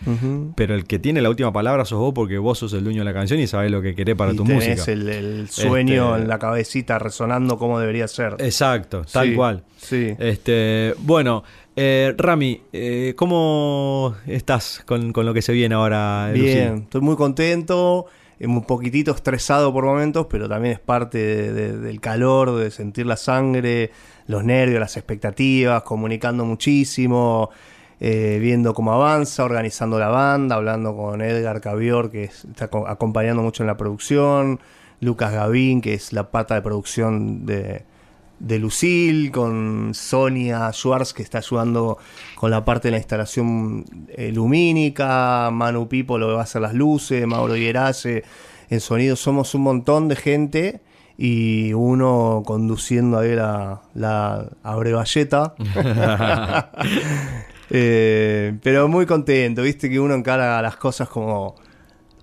pero 0.57 0.75
el 0.75 0.85
que 0.87 0.99
tiene 0.99 1.21
la 1.23 1.31
última 1.31 1.53
palabra 1.53 1.85
sos 1.85 1.99
vos 2.01 2.13
porque 2.15 2.39
vos 2.39 2.59
sos 2.59 2.73
el 2.73 2.83
dueño 2.83 3.01
de 3.01 3.05
la 3.05 3.15
canción 3.15 3.39
y 3.39 3.47
sabés 3.47 3.71
lo 3.71 3.81
que 3.83 3.95
querés 3.95 4.17
para 4.17 4.33
y 4.33 4.37
tu 4.37 4.45
tenés 4.45 4.69
música. 4.69 4.91
El, 4.93 5.09
el 5.09 5.49
sueño 5.51 6.11
Este- 6.11 6.23
en 6.23 6.29
la 6.29 6.39
cabecita 6.39 6.99
resonando 6.99 7.59
como 7.59 7.79
debería 7.79 8.09
ser. 8.09 8.35
Exacto, 8.39 9.03
tal 9.13 9.29
Sí, 9.29 9.35
cual. 9.35 9.63
Sí. 9.79 10.15
Este, 10.19 10.95
bueno, 10.99 11.45
eh, 11.77 12.15
Rami, 12.17 12.63
eh, 12.73 13.15
¿cómo 13.17 14.15
estás 14.27 14.83
con, 14.87 15.13
con 15.13 15.27
lo 15.27 15.35
que 15.35 15.43
se 15.43 15.53
viene 15.53 15.75
ahora? 15.75 16.31
Bien, 16.33 16.75
estoy 16.85 17.01
muy 17.01 17.17
contento, 17.17 18.07
eh, 18.39 18.47
un 18.47 18.65
poquitito 18.65 19.13
estresado 19.13 19.73
por 19.73 19.85
momentos, 19.85 20.27
pero 20.29 20.49
también 20.49 20.75
es 20.75 20.81
parte 20.81 21.19
de- 21.19 21.53
de- 21.53 21.79
del 21.79 22.01
calor, 22.01 22.57
de 22.57 22.71
sentir 22.71 23.07
la 23.07 23.17
sangre, 23.17 23.91
los 24.27 24.45
nervios, 24.45 24.81
las 24.81 24.97
expectativas, 24.97 25.83
comunicando 25.83 26.45
muchísimo, 26.45 27.51
eh, 28.01 28.39
viendo 28.41 28.73
cómo 28.75 28.93
avanza, 28.93 29.45
organizando 29.45 29.99
la 29.99 30.09
banda, 30.09 30.57
hablando 30.57 30.97
con 30.97 31.21
Edgar 31.21 31.61
Cavior, 31.61 32.11
que 32.11 32.25
es- 32.25 32.45
está 32.47 32.69
co- 32.69 32.87
acompañando 32.89 33.43
mucho 33.43 33.63
en 33.63 33.67
la 33.69 33.77
producción, 33.77 34.61
Lucas 35.01 35.33
Gavín, 35.33 35.81
que 35.81 35.95
es 35.95 36.13
la 36.13 36.31
pata 36.31 36.55
de 36.55 36.63
producción 36.63 37.47
de, 37.47 37.85
de 38.41 38.59
Lucil, 38.59 39.31
con 39.31 39.93
Sonia 39.95 40.73
Schwartz, 40.73 41.13
que 41.13 41.23
está 41.23 41.39
ayudando 41.39 41.99
con 42.35 42.51
la 42.51 42.65
parte 42.65 42.89
de 42.89 42.93
la 42.93 42.99
instalación 42.99 43.85
eh, 44.09 44.33
lumínica, 44.33 45.51
Manu 45.53 45.89
Pipo 45.89 46.19
lo 46.19 46.29
que 46.29 46.33
va 46.33 46.41
a 46.41 46.45
hacer 46.45 46.63
las 46.63 46.75
luces, 46.75 47.27
Mauro 47.27 47.57
Hierace 47.57 48.25
en 48.71 48.81
sonido. 48.81 49.15
Somos 49.15 49.55
un 49.55 49.63
montón 49.63 50.09
de 50.09 50.17
gente 50.17 50.81
y 51.17 51.73
uno 51.75 52.43
conduciendo 52.45 53.19
ahí 53.19 53.35
la, 53.35 53.83
la 53.95 54.49
abrevalleta. 54.63 55.55
Eh, 57.73 58.59
pero 58.65 58.89
muy 58.89 59.07
contento, 59.07 59.63
viste 59.63 59.89
que 59.89 60.01
uno 60.01 60.15
encara 60.15 60.61
las 60.61 60.77
cosas 60.77 61.09
como 61.09 61.55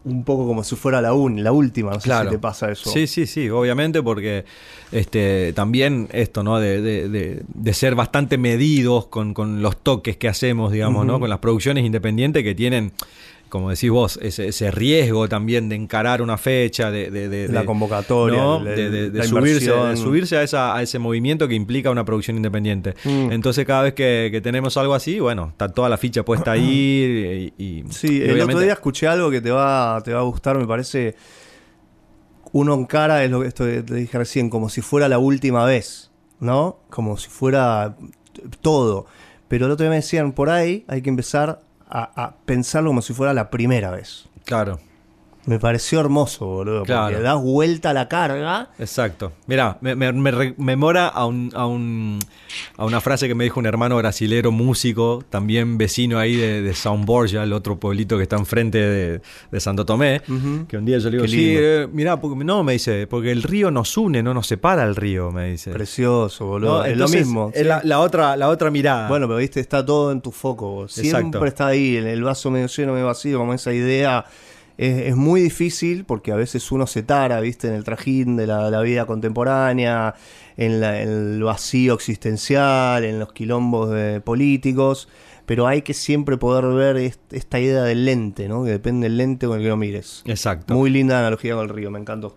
un 0.08 0.24
poco 0.24 0.48
como 0.48 0.64
si 0.64 0.76
fuera 0.76 1.02
la, 1.02 1.14
un, 1.14 1.44
la 1.44 1.52
última, 1.52 1.92
no 1.92 2.00
sé 2.00 2.12
si 2.12 2.30
te 2.30 2.40
pasa 2.40 2.72
eso. 2.72 2.90
Sí, 2.90 3.08
sí, 3.08 3.28
sí, 3.28 3.50
obviamente 3.50 4.02
porque 4.02 4.46
este, 4.92 5.54
también 5.54 6.08
esto, 6.12 6.44
¿no? 6.44 6.60
De, 6.60 6.82
de, 6.82 7.44
de, 7.48 7.74
ser 7.74 7.96
bastante 7.96 8.38
medidos 8.38 9.08
con, 9.08 9.34
con, 9.34 9.62
los 9.62 9.78
toques 9.78 10.18
que 10.18 10.28
hacemos, 10.28 10.72
digamos, 10.72 11.06
¿no? 11.06 11.20
Con 11.20 11.30
las 11.30 11.40
producciones 11.40 11.86
independientes 11.86 12.44
que 12.44 12.56
tienen 12.56 12.94
como 13.50 13.70
decís 13.70 13.90
vos, 13.90 14.20
ese, 14.22 14.48
ese, 14.48 14.72
riesgo 14.72 15.30
también 15.30 15.70
de 15.70 15.76
encarar 15.76 16.22
una 16.22 16.38
fecha, 16.38 16.92
de, 16.92 17.48
la 17.50 17.66
convocatoria, 17.66 18.42
de, 18.60 19.24
subirse, 19.24 19.72
subirse 19.96 20.38
a, 20.38 20.44
esa, 20.44 20.76
a, 20.76 20.82
ese 20.82 21.00
movimiento 21.00 21.48
que 21.48 21.56
implica 21.56 21.90
una 21.90 22.06
producción 22.06 22.38
independiente. 22.38 22.96
Mm. 23.04 23.32
Entonces 23.32 23.66
cada 23.66 23.84
vez 23.84 23.94
que, 23.94 24.40
tenemos 24.44 24.78
algo 24.78 24.94
así, 24.94 25.20
bueno, 25.20 25.50
está 25.50 25.70
toda 25.70 25.90
la 25.90 25.98
ficha 25.98 26.24
puesta 26.24 26.52
ahí. 26.52 27.54
Y, 27.58 27.84
sí, 27.90 28.22
el 28.22 28.42
otro 28.42 28.60
día 28.60 28.74
escuché 28.74 29.08
algo 29.08 29.32
que 29.32 29.42
te 29.42 29.52
va, 29.52 30.02
te 30.04 30.14
va 30.14 30.20
a 30.20 30.24
gustar, 30.24 30.58
me 30.58 30.68
parece. 30.68 31.16
Uno 32.54 32.74
encara, 32.74 33.24
es 33.24 33.32
lo 33.32 33.42
que 33.42 33.48
esto 33.48 33.66
te 33.66 33.82
dije 33.82 34.18
recién, 34.18 34.50
como 34.50 34.70
si 34.70 34.82
fuera 34.82 35.10
la 35.10 35.20
última 35.20 35.66
vez, 35.66 36.12
¿no? 36.40 36.80
Como 36.90 37.18
si 37.18 37.30
fuera 37.30 37.98
todo. 38.62 39.06
Pero 39.48 39.66
el 39.66 39.72
otro 39.72 39.84
día 39.84 39.90
me 39.92 39.98
decían, 39.98 40.32
por 40.32 40.50
ahí 40.50 40.86
hay 40.88 41.02
que 41.02 41.10
empezar 41.10 41.62
a, 41.90 42.34
pensarlo 42.46 42.90
como 42.90 43.02
si 43.02 43.14
fuera 43.14 43.34
la 43.34 43.50
primera 43.50 43.92
vez. 43.92 44.28
Claro. 44.46 44.80
Me 45.48 45.60
pareció 45.60 46.02
hermoso, 46.02 46.46
boludo. 46.46 46.84
Claro. 46.84 47.06
Porque 47.06 47.22
das 47.22 47.42
vuelta 47.42 47.92
a 47.92 47.94
la 47.94 48.10
carga. 48.10 48.70
Exacto. 48.80 49.32
Mira, 49.48 49.78
me, 49.80 49.96
me, 49.96 50.30
rememora 50.30 51.08
a, 51.08 51.26
un, 51.26 51.52
a, 51.56 51.66
un, 51.66 52.20
a 52.76 52.84
una 52.84 53.00
frase 53.00 53.30
que 53.30 53.34
me 53.34 53.46
dijo 53.46 53.58
un 53.58 53.66
hermano 53.66 53.96
brasilero 53.96 54.52
músico, 54.52 55.24
también 55.30 55.78
vecino 55.78 56.20
ahí 56.20 56.36
de, 56.36 56.62
de 56.62 56.72
São 56.72 57.06
Borja, 57.06 57.44
el 57.44 57.54
otro 57.54 57.80
pueblito 57.80 58.18
que 58.18 58.24
está 58.24 58.36
enfrente 58.36 58.78
de, 58.78 59.22
de 59.50 59.60
Santo 59.62 59.86
Tomé. 59.86 60.22
Que 60.68 60.78
un 60.78 60.84
día 60.84 60.98
yo 60.98 61.10
le 61.10 61.16
digo, 61.16 61.28
sí, 61.30 61.56
eh, 61.58 61.88
mira, 61.94 62.20
no, 62.22 62.64
me 62.66 62.74
dice, 62.74 63.08
porque 63.08 63.32
el 63.32 63.42
río 63.42 63.72
nos 63.72 63.96
une, 63.96 64.22
no 64.22 64.34
nos 64.34 64.48
separa 64.48 64.84
el 64.84 64.98
río, 64.98 65.32
me 65.32 65.52
dice. 65.52 65.72
Precioso, 65.72 66.46
boludo. 66.46 66.84
es 66.84 66.98
lo 66.98 67.08
mismo. 67.08 67.52
Es 67.54 67.66
la, 67.66 68.00
otra, 68.02 68.36
la 68.36 68.50
otra 68.50 68.70
mirada. 68.70 69.08
Bueno, 69.08 69.28
pero 69.28 69.40
viste, 69.40 69.62
está 69.62 69.86
todo 69.86 70.12
en 70.12 70.20
tu 70.20 70.34
foco. 70.34 70.90
Siempre 70.90 71.48
está 71.48 71.68
ahí, 71.68 71.96
el 71.96 72.22
vaso 72.22 72.52
medio 72.52 72.68
lleno, 72.68 72.92
medio 72.92 73.06
vacío, 73.06 73.40
como 73.40 73.54
esa 73.54 73.72
idea 73.72 74.26
es, 74.78 75.16
muy 75.16 75.42
difícil 75.42 76.06
porque 76.06 76.32
a 76.32 76.36
veces 76.36 76.72
uno 76.72 76.88
se 76.88 77.04
tara, 77.04 77.40
¿viste? 77.40 77.68
En 77.68 77.74
el 77.74 77.84
trajín 77.84 78.36
de 78.36 78.48
la, 78.48 78.82
vida 78.82 79.06
contemporánea, 79.06 80.16
en, 80.56 80.84
el 80.84 81.44
vacío 81.44 81.96
existencial, 81.96 83.04
en 83.04 83.20
los 83.20 83.34
quilombos 83.34 83.90
de 83.90 84.22
políticos, 84.22 85.10
pero 85.46 85.66
hay 85.66 85.82
que 85.82 85.94
siempre 85.94 86.38
poder 86.38 86.66
ver 86.74 87.14
esta 87.32 87.60
idea 87.60 87.84
del 87.84 88.06
lente, 88.06 88.48
¿no? 88.48 88.64
Que 88.64 88.72
depende 88.72 89.06
del 89.06 89.18
lente 89.18 89.48
con 89.48 89.58
el 89.58 89.64
que 89.64 89.70
lo 89.70 89.78
mires. 89.78 90.24
Exacto. 90.26 90.74
Muy 90.74 90.90
linda 90.90 91.20
analogía 91.20 91.56
con 91.56 91.64
el 91.64 91.70
río, 91.70 91.90
me 91.90 92.00
encantó. 92.00 92.36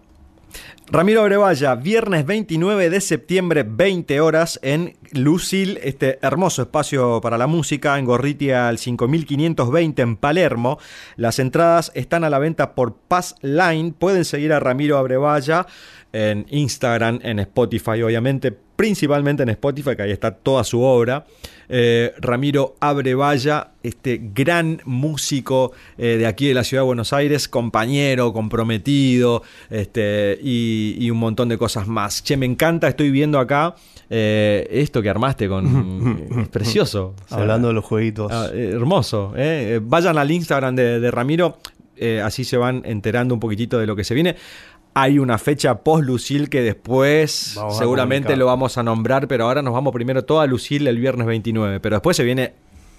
Ramiro 0.93 1.22
Brevalla, 1.22 1.76
viernes 1.76 2.26
29 2.26 2.91
de 2.91 3.01
septiembre, 3.01 3.62
20 3.62 4.20
horas, 4.20 4.59
en 4.61 4.97
Lucil, 5.12 5.78
este 5.84 6.18
hermoso 6.20 6.62
espacio 6.62 7.20
para 7.20 7.38
la 7.38 7.47
música, 7.47 7.97
en 7.97 8.05
Gorritia 8.05 8.66
al 8.66 8.78
5520 8.78 10.03
en 10.03 10.16
Palermo. 10.16 10.80
Las 11.14 11.38
entradas 11.38 11.93
están 11.95 12.24
a 12.24 12.30
la 12.30 12.41
venta 12.41 12.74
por 12.74 12.97
Pass 12.97 13.36
Line. 13.41 13.95
Pueden 13.97 14.24
seguir 14.24 14.53
a 14.53 14.59
Ramiro 14.59 14.99
Abrevaya 14.99 15.64
en 16.12 16.47
Instagram, 16.51 17.20
en 17.22 17.38
Spotify, 17.38 18.03
obviamente, 18.03 18.59
principalmente 18.80 19.42
en 19.42 19.50
Spotify, 19.50 19.94
que 19.94 20.04
ahí 20.04 20.10
está 20.10 20.30
toda 20.30 20.64
su 20.64 20.80
obra. 20.80 21.26
Eh, 21.68 22.14
Ramiro 22.18 22.76
Abrevaya, 22.80 23.72
este 23.82 24.18
gran 24.32 24.80
músico 24.86 25.72
eh, 25.98 26.16
de 26.16 26.26
aquí 26.26 26.48
de 26.48 26.54
la 26.54 26.64
ciudad 26.64 26.84
de 26.84 26.86
Buenos 26.86 27.12
Aires, 27.12 27.46
compañero, 27.46 28.32
comprometido, 28.32 29.42
este, 29.68 30.38
y, 30.42 31.10
un 31.10 31.18
montón 31.18 31.50
de 31.50 31.58
cosas 31.58 31.88
más. 31.88 32.24
Che, 32.24 32.38
me 32.38 32.46
encanta, 32.46 32.88
estoy 32.88 33.10
viendo 33.10 33.38
acá 33.38 33.74
eh, 34.08 34.66
esto 34.70 35.02
que 35.02 35.10
armaste 35.10 35.46
con. 35.46 36.40
es 36.40 36.48
precioso. 36.48 37.14
Hablando 37.28 37.68
de 37.68 37.74
los 37.74 37.84
jueguitos. 37.84 38.32
Ah, 38.32 38.48
hermoso. 38.50 39.34
Vayan 39.82 40.16
al 40.16 40.30
Instagram 40.30 40.74
de, 40.74 41.00
de 41.00 41.10
Ramiro. 41.10 41.58
así 42.24 42.44
se 42.44 42.56
van 42.56 42.80
enterando 42.86 43.34
un 43.34 43.40
poquitito 43.40 43.78
de 43.78 43.86
lo 43.86 43.94
que 43.94 44.04
se 44.04 44.14
viene. 44.14 44.36
Hay 44.95 45.18
una 45.18 45.38
fecha 45.38 45.78
post 45.78 46.05
Lucil 46.05 46.49
que 46.51 46.62
después 46.62 47.59
seguramente 47.78 48.36
lo 48.36 48.47
vamos 48.47 48.76
a 48.76 48.82
nombrar, 48.82 49.28
pero 49.28 49.45
ahora 49.45 49.62
nos 49.62 49.72
vamos 49.72 49.93
primero 49.93 50.24
toda 50.24 50.47
Lucil 50.47 50.86
el 50.86 50.99
viernes 50.99 51.26
29. 51.26 51.80
Pero 51.80 51.97
después 51.97 52.16
se 52.16 52.24
viene 52.24 52.55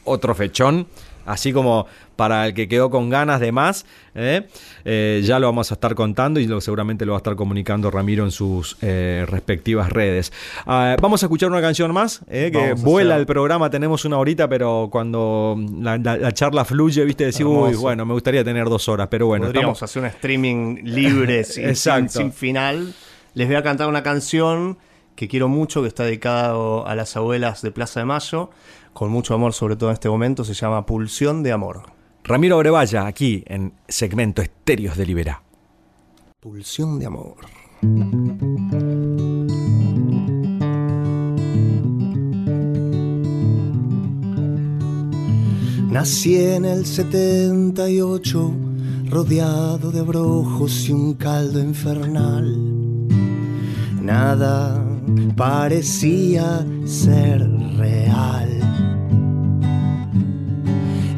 otro 0.06 0.34
fechón 0.34 0.88
Así 1.26 1.54
como 1.54 1.88
para 2.16 2.48
el 2.48 2.54
que 2.54 2.68
quedó 2.68 2.90
con 2.90 3.10
ganas 3.10 3.40
de 3.40 3.52
más, 3.52 3.86
¿eh? 4.14 4.48
Eh, 4.86 5.22
ya 5.24 5.40
lo 5.40 5.48
vamos 5.48 5.72
a 5.72 5.74
estar 5.74 5.96
contando 5.96 6.40
y 6.40 6.46
lo, 6.46 6.62
seguramente 6.62 7.06
lo 7.06 7.14
va 7.14 7.18
a 7.18 7.20
estar 7.20 7.36
comunicando 7.36 7.90
Ramiro 7.90 8.24
en 8.24 8.32
sus 8.32 8.78
eh, 8.82 9.26
respectivas 9.28 9.90
redes. 9.90 10.32
Ah, 10.66 10.96
vamos 11.02 11.24
a 11.24 11.26
escuchar 11.26 11.50
una 11.50 11.62
canción 11.62 11.92
más, 11.94 12.22
que 12.30 12.76
vuela 12.78 13.16
el 13.16 13.26
programa, 13.26 13.70
tenemos 13.70 14.06
una 14.06 14.18
horita, 14.18 14.48
pero 14.48 14.90
cuando 14.92 15.58
la, 15.80 16.32
charla 16.34 16.66
fluye, 16.66 17.04
viste, 17.06 17.26
decir, 17.26 17.46
uy, 17.46 17.76
bueno, 17.76 18.06
me 18.06 18.14
gustaría 18.14 18.44
tener 18.44 18.66
dos 18.66 18.88
horas, 18.88 19.08
pero 19.10 19.28
bueno. 19.28 19.46
Podríamos 19.46 19.82
hacer 19.82 20.04
un 20.04 20.08
streaming 20.10 20.84
libre, 20.84 21.44
sin, 21.76 21.76
sin 22.10 22.32
final. 22.32 22.94
Les 23.34 23.48
voy 23.48 23.56
a 23.56 23.64
cantar 23.64 23.88
una 23.88 24.04
canción 24.04 24.78
que 25.16 25.28
quiero 25.28 25.48
mucho, 25.48 25.82
que 25.82 25.88
está 25.88 26.04
dedicado 26.04 26.88
a 26.88 26.96
las 26.96 27.16
abuelas 27.16 27.62
de 27.62 27.72
Plaza 27.72 28.00
de 28.00 28.06
Mayo 28.06 28.50
con 28.94 29.12
mucho 29.12 29.34
amor, 29.34 29.54
sobre 29.54 29.76
todo 29.76 29.90
en 29.90 29.94
este 29.94 30.10
momento, 30.10 30.44
se 30.44 30.54
llama 30.54 30.86
Pulsión 30.86 31.44
de 31.44 31.52
Amor. 31.52 31.84
Ramiro 32.24 32.58
Brevalla, 32.58 33.08
aquí 33.08 33.44
en 33.48 33.74
segmento 33.88 34.42
Estéreos 34.42 34.98
de 34.98 35.06
Libera. 35.06 35.42
Pulsión 36.40 37.00
de 37.00 37.06
Amor. 37.06 37.38
Nací 45.92 46.38
en 46.38 46.66
el 46.66 46.86
78, 46.86 48.54
rodeado 49.10 49.92
de 49.92 50.02
brojos 50.02 50.88
y 50.88 50.94
un 50.94 51.16
caldo 51.16 51.60
infernal. 51.60 52.56
Nada 54.02 54.82
parecía 55.36 56.66
ser 56.86 57.46
real. 57.78 58.61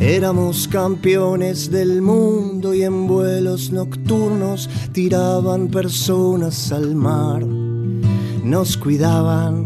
Éramos 0.06 0.68
campeones 0.68 1.72
del 1.72 2.02
mundo 2.02 2.74
y 2.74 2.84
en 2.84 3.08
vuelos 3.08 3.72
nocturnos 3.72 4.70
tiraban 4.92 5.70
personas 5.70 6.74
al 6.74 6.94
mar. 6.94 7.46
Nos 8.44 8.76
cuidaban 8.76 9.66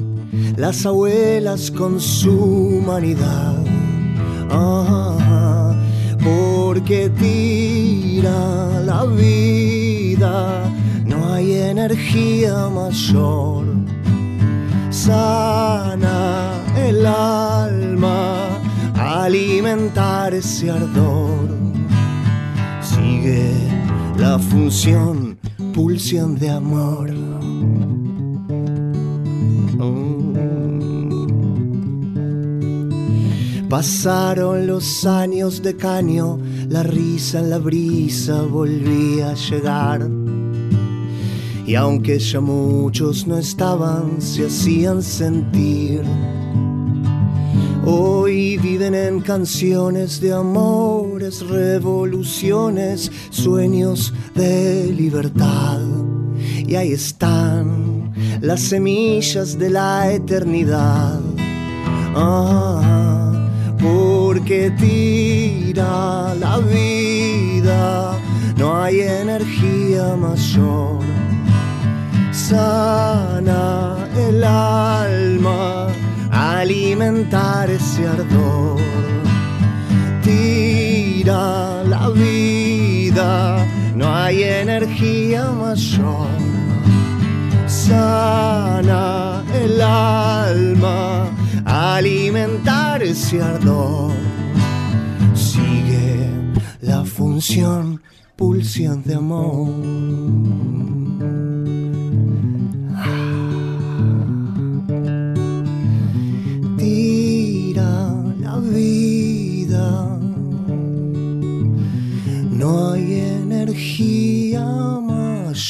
las 0.56 0.86
abuelas 0.86 1.72
con 1.72 2.00
su 2.00 2.40
humanidad. 2.40 3.56
Ah, 4.52 5.76
porque 6.24 7.10
tira 7.10 8.80
la 8.86 9.06
vida, 9.06 10.72
no 11.04 11.34
hay 11.34 11.54
energía 11.54 12.70
mayor. 12.70 13.66
Sana 14.92 16.62
el 16.78 17.04
alma 17.08 18.37
alimentar 19.08 20.34
ese 20.34 20.70
ardor. 20.70 21.50
Sigue 22.82 23.52
la 24.18 24.38
función, 24.38 25.38
pulsión 25.74 26.36
de 26.36 26.50
amor. 26.50 27.12
Mm. 29.80 30.18
Pasaron 33.70 34.66
los 34.66 35.06
años 35.06 35.62
de 35.62 35.76
caño, 35.76 36.40
la 36.70 36.84
risa 36.84 37.40
en 37.40 37.50
la 37.50 37.58
brisa 37.58 38.42
volvía 38.44 39.32
a 39.32 39.34
llegar. 39.34 40.10
Y 41.66 41.76
aunque 41.76 42.18
ya 42.18 42.40
muchos 42.40 43.28
no 43.28 43.38
estaban, 43.38 44.22
se 44.22 44.46
hacían 44.46 45.04
sentir 45.04 46.02
Hoy 47.90 48.58
viven 48.58 48.94
en 48.94 49.22
canciones 49.22 50.20
de 50.20 50.34
amores, 50.34 51.40
revoluciones, 51.48 53.10
sueños 53.30 54.14
de 54.36 54.92
libertad. 54.92 55.80
Y 56.68 56.76
ahí 56.76 56.92
están 56.92 58.12
las 58.42 58.60
semillas 58.60 59.58
de 59.58 59.70
la 59.70 60.12
eternidad. 60.12 61.22
Ah, 62.14 63.50
porque 63.80 64.70
tira 64.72 66.36
la 66.36 66.58
vida, 66.58 68.20
no 68.58 68.84
hay 68.84 69.00
energía 69.00 70.14
mayor. 70.18 71.00
sana 72.34 74.10
el 74.28 74.44
alma, 74.44 75.88
alimentar 76.38 77.70
ese 77.70 78.08
ardor. 78.08 78.80
Tira 80.24 81.84
la 81.84 82.10
vida, 82.10 83.66
no 83.96 84.14
hay 84.14 84.44
energía 84.44 85.52
mayor. 85.52 86.28
Sana 87.66 89.44
el 89.64 89.82
alma, 89.82 91.30
alimentar 91.66 93.02
ese 93.02 93.42
ardor. 93.42 94.12
Sigue 95.34 96.30
la 96.82 97.04
función, 97.04 98.02
pulsión 98.36 99.04
de 99.04 99.16
amor. 99.16 100.97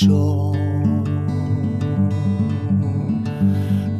Mayor. 0.05 0.57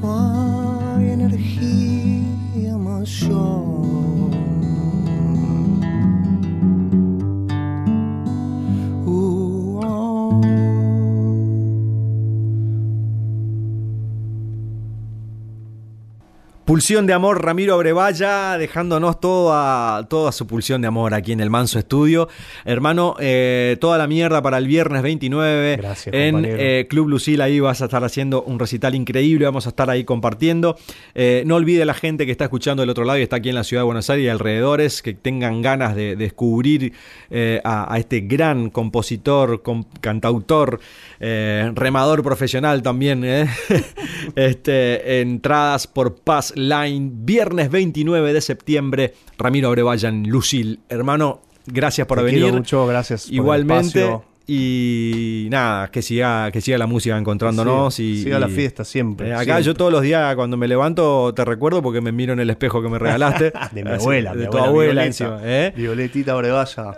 No 0.01 0.95
hay 0.95 1.09
energía 1.09 2.77
mayor. 2.77 3.76
Pulsión 16.67 17.07
de 17.07 17.13
amor, 17.13 17.45
Ramiro 17.45 17.75
Abrevaya, 17.75 18.57
dejándonos 18.57 19.21
toda, 19.21 20.05
toda 20.09 20.33
su 20.33 20.47
pulsión 20.47 20.81
de 20.81 20.89
amor 20.89 21.13
aquí 21.13 21.31
en 21.31 21.39
el 21.39 21.49
Manso 21.49 21.79
Estudio. 21.79 22.27
Hermano, 22.65 23.15
eh, 23.21 23.77
toda 23.79 23.97
la 23.97 24.05
mierda 24.05 24.41
para 24.41 24.57
el 24.57 24.67
viernes 24.67 25.01
29 25.01 25.77
Gracias, 25.77 26.13
en 26.13 26.43
eh, 26.45 26.85
Club 26.89 27.07
Lucil. 27.07 27.39
Ahí 27.39 27.61
vas 27.61 27.81
a 27.81 27.85
estar 27.85 28.03
haciendo 28.03 28.43
un 28.43 28.59
recital 28.59 28.95
increíble, 28.95 29.45
vamos 29.45 29.65
a 29.65 29.69
estar 29.69 29.89
ahí 29.89 30.03
compartiendo. 30.03 30.77
Eh, 31.15 31.43
no 31.45 31.55
olvide 31.55 31.85
la 31.85 31.93
gente 31.93 32.25
que 32.25 32.33
está 32.33 32.43
escuchando 32.43 32.81
del 32.81 32.89
otro 32.89 33.05
lado 33.05 33.17
y 33.17 33.21
está 33.21 33.37
aquí 33.37 33.47
en 33.47 33.55
la 33.55 33.63
ciudad 33.63 33.83
de 33.83 33.85
Buenos 33.85 34.09
Aires 34.09 34.25
y 34.25 34.29
alrededores, 34.29 35.01
que 35.01 35.13
tengan 35.13 35.61
ganas 35.61 35.95
de 35.95 36.17
descubrir 36.17 36.91
a, 37.63 37.93
a 37.93 37.97
este 37.97 38.19
gran 38.19 38.71
compositor, 38.71 39.61
com- 39.61 39.85
cantautor, 40.01 40.81
remador 41.17 42.23
profesional 42.23 42.81
también. 42.83 43.23
este, 44.35 45.21
entradas 45.21 45.87
por 45.87 46.15
Paz 46.15 46.56
Line, 46.57 47.11
viernes 47.13 47.69
29 47.71 48.33
de 48.33 48.41
septiembre. 48.41 49.13
Ramiro 49.37 49.67
Abrevayan, 49.67 50.23
Lucil. 50.23 50.79
Hermano, 50.89 51.41
gracias 51.65 52.07
por 52.07 52.17
Te 52.19 52.25
venir. 52.25 52.51
mucho, 52.51 52.85
gracias 52.87 53.23
por 53.23 53.31
el 53.31 53.35
Igualmente. 53.35 54.19
Y 54.49 55.47
nada, 55.51 55.89
que 55.89 56.01
siga, 56.01 56.49
que 56.51 56.61
siga 56.61 56.77
la 56.77 56.87
música 56.87 57.17
encontrándonos. 57.17 57.93
Siga- 57.93 58.07
y, 58.19 58.23
siga 58.23 58.39
la 58.39 58.47
y- 58.47 58.51
fiesta 58.51 58.83
siempre, 58.85 59.27
Eh, 59.29 59.33
acá 59.33 59.43
siempre. 59.43 59.63
yo 59.63 59.73
todos 59.75 59.91
los 59.91 60.01
días 60.01 60.35
cuando 60.35 60.55
me 60.57 60.67
levanto 60.67 61.33
te 61.33 61.43
recuerdo 61.45 61.81
porque 61.81 61.99
me 62.01 62.11
miro 62.11 62.33
en 62.33 62.39
el 62.39 62.49
espejo 62.49 62.81
que 62.81 62.89
me 62.89 62.97
regalaste. 62.97 63.51
De 63.73 63.83
mi 63.83 63.91
Así- 63.91 64.03
abuela, 64.03 64.33
de 64.35 64.45
mi 64.45 64.49
tu 64.49 64.57
abuela 64.57 65.03
Violeta. 65.03 65.05
encima, 65.05 65.39
¿eh? 65.43 65.73
Violetita. 65.75 66.37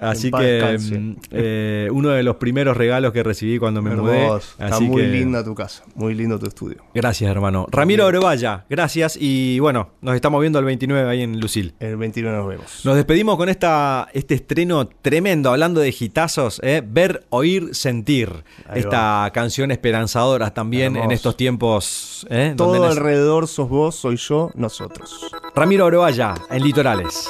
Así 0.02 0.32
que 0.32 0.78
mm, 0.80 1.16
eh, 1.32 1.90
uno 1.92 2.10
de 2.10 2.24
los 2.24 2.36
primeros 2.38 2.78
regalos 2.78 3.12
que 3.14 3.24
recibí 3.24 3.58
cuando 3.58 3.82
me 3.82 3.96
mudé. 3.96 4.24
Hermoso. 4.26 4.52
Está 4.52 4.76
Así 4.76 4.84
muy 4.86 5.02
que- 5.02 5.08
linda 5.10 5.44
tu 5.44 5.56
casa, 5.56 5.84
muy 5.96 6.14
lindo 6.14 6.38
tu 6.40 6.46
estudio. 6.48 6.78
Gracias, 6.94 7.30
hermano. 7.30 7.66
Ramiro 7.72 8.06
Orevalla, 8.06 8.66
gracias. 8.70 9.18
Y 9.20 9.60
bueno, 9.60 9.90
nos 10.02 10.16
estamos 10.16 10.40
viendo 10.42 10.60
el 10.60 10.66
29 10.66 11.10
ahí 11.10 11.22
en 11.24 11.40
Lucil. 11.40 11.74
El 11.80 11.98
29 11.98 12.38
nos 12.38 12.48
vemos. 12.48 12.86
Nos 12.86 12.96
despedimos 12.96 13.38
con 13.38 13.50
esta, 13.50 14.08
este 14.14 14.36
estreno 14.36 14.88
tremendo, 15.02 15.50
hablando 15.52 15.82
de 15.82 15.92
gitazos, 15.92 16.62
ver, 16.88 17.26
oír, 17.40 17.74
sentir. 17.74 18.32
Ahí 18.68 18.82
esta 18.82 19.30
canción 19.34 19.72
esperanzadora 19.72 20.54
también 20.54 20.96
Hermoso. 20.96 21.06
en 21.06 21.12
estos 21.12 21.38
tiempos. 21.38 22.28
¿eh? 22.30 22.54
Todo 22.56 22.86
alrededor 22.86 23.48
sos 23.48 23.70
vos, 23.70 23.96
soy 23.96 24.18
yo, 24.18 24.52
nosotros. 24.56 25.32
Ramiro 25.56 25.86
Orevalla, 25.86 26.36
en 26.50 26.64
Litorales. 26.64 27.30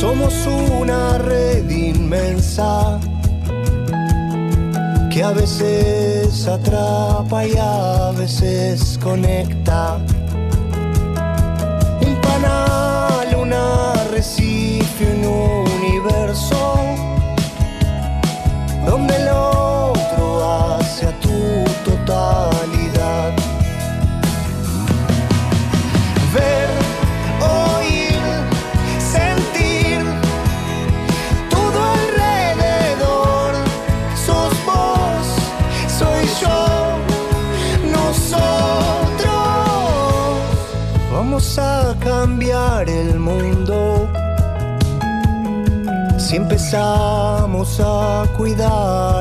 Somos 0.00 0.46
una 0.46 1.16
red 1.18 1.41
inmensa 2.02 2.98
que 5.10 5.22
a 5.22 5.30
veces 5.30 6.48
atrapa 6.48 7.46
y 7.46 7.54
a 7.56 8.12
veces 8.16 8.98
conecta. 9.02 9.98
Un 12.06 12.14
panal, 12.26 13.28
un 13.44 13.52
arrecife, 13.52 15.04
un 15.14 15.24
universo 15.78 16.60
donde 18.86 19.16
el 19.16 19.28
cuidar 48.42 49.11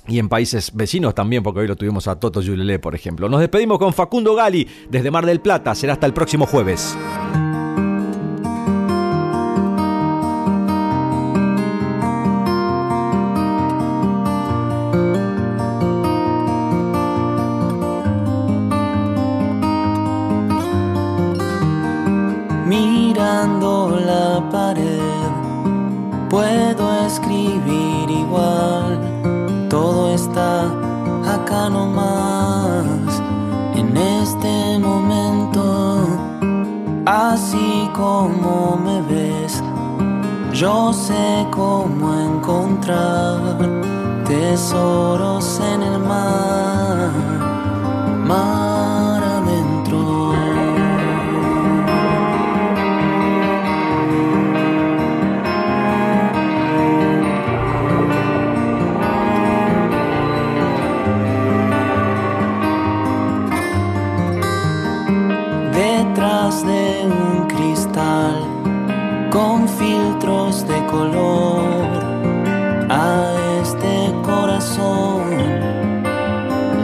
y 0.08 0.20
en 0.20 0.30
países 0.30 0.72
vecinos 0.74 1.14
también, 1.14 1.44
porque 1.44 1.60
hoy 1.62 1.68
lo 1.68 1.76
tuvimos 1.76 2.08
a 2.08 2.20
Toto 2.20 2.42
Yulele, 2.42 2.80
por 2.80 2.96
ejemplo. 2.96 3.30
Nos 3.30 3.42
despedimos 3.42 3.78
con 3.78 3.94
Facundo 3.94 4.36
Gali 4.36 4.68
desde 4.90 5.12
Mar 5.12 5.26
del 5.26 5.42
Plata. 5.42 5.76
Será 5.76 5.94
hasta 5.94 6.06
el 6.06 6.14
próximo 6.14 6.46
jueves. 6.46 6.98
Mirando 22.66 23.98
la 24.06 24.50
pared, 24.50 25.00
puedo 26.30 27.06
escribir 27.06 28.10
igual 28.10 28.87
acá 31.68 31.70
nomás, 31.70 33.22
en 33.76 33.96
este 33.98 34.80
momento, 34.80 36.08
así 37.06 37.90
como 37.94 38.78
me 38.78 39.02
ves, 39.02 39.62
yo 40.54 40.94
sé 40.94 41.48
cómo 41.52 42.14
encontrar 42.14 43.58
tesoros 44.26 45.60
en 45.60 45.84
el 45.84 46.00
mar 46.00 47.12
de 66.66 67.06
un 67.06 67.48
cristal 67.48 68.36
con 69.32 69.68
filtros 69.68 70.68
de 70.68 70.86
color 70.88 71.90
a 72.90 73.34
este 73.62 74.14
corazón. 74.24 75.30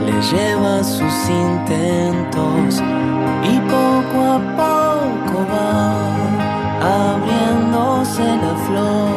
Le 0.06 0.22
lleva 0.30 0.84
sus 0.84 1.16
intentos 1.28 2.82
y 3.42 3.58
poco 3.72 4.18
a 4.36 4.40
poco 4.62 5.46
va 5.52 5.94
abriéndose 7.10 8.24
la 8.36 8.54
flor 8.66 9.13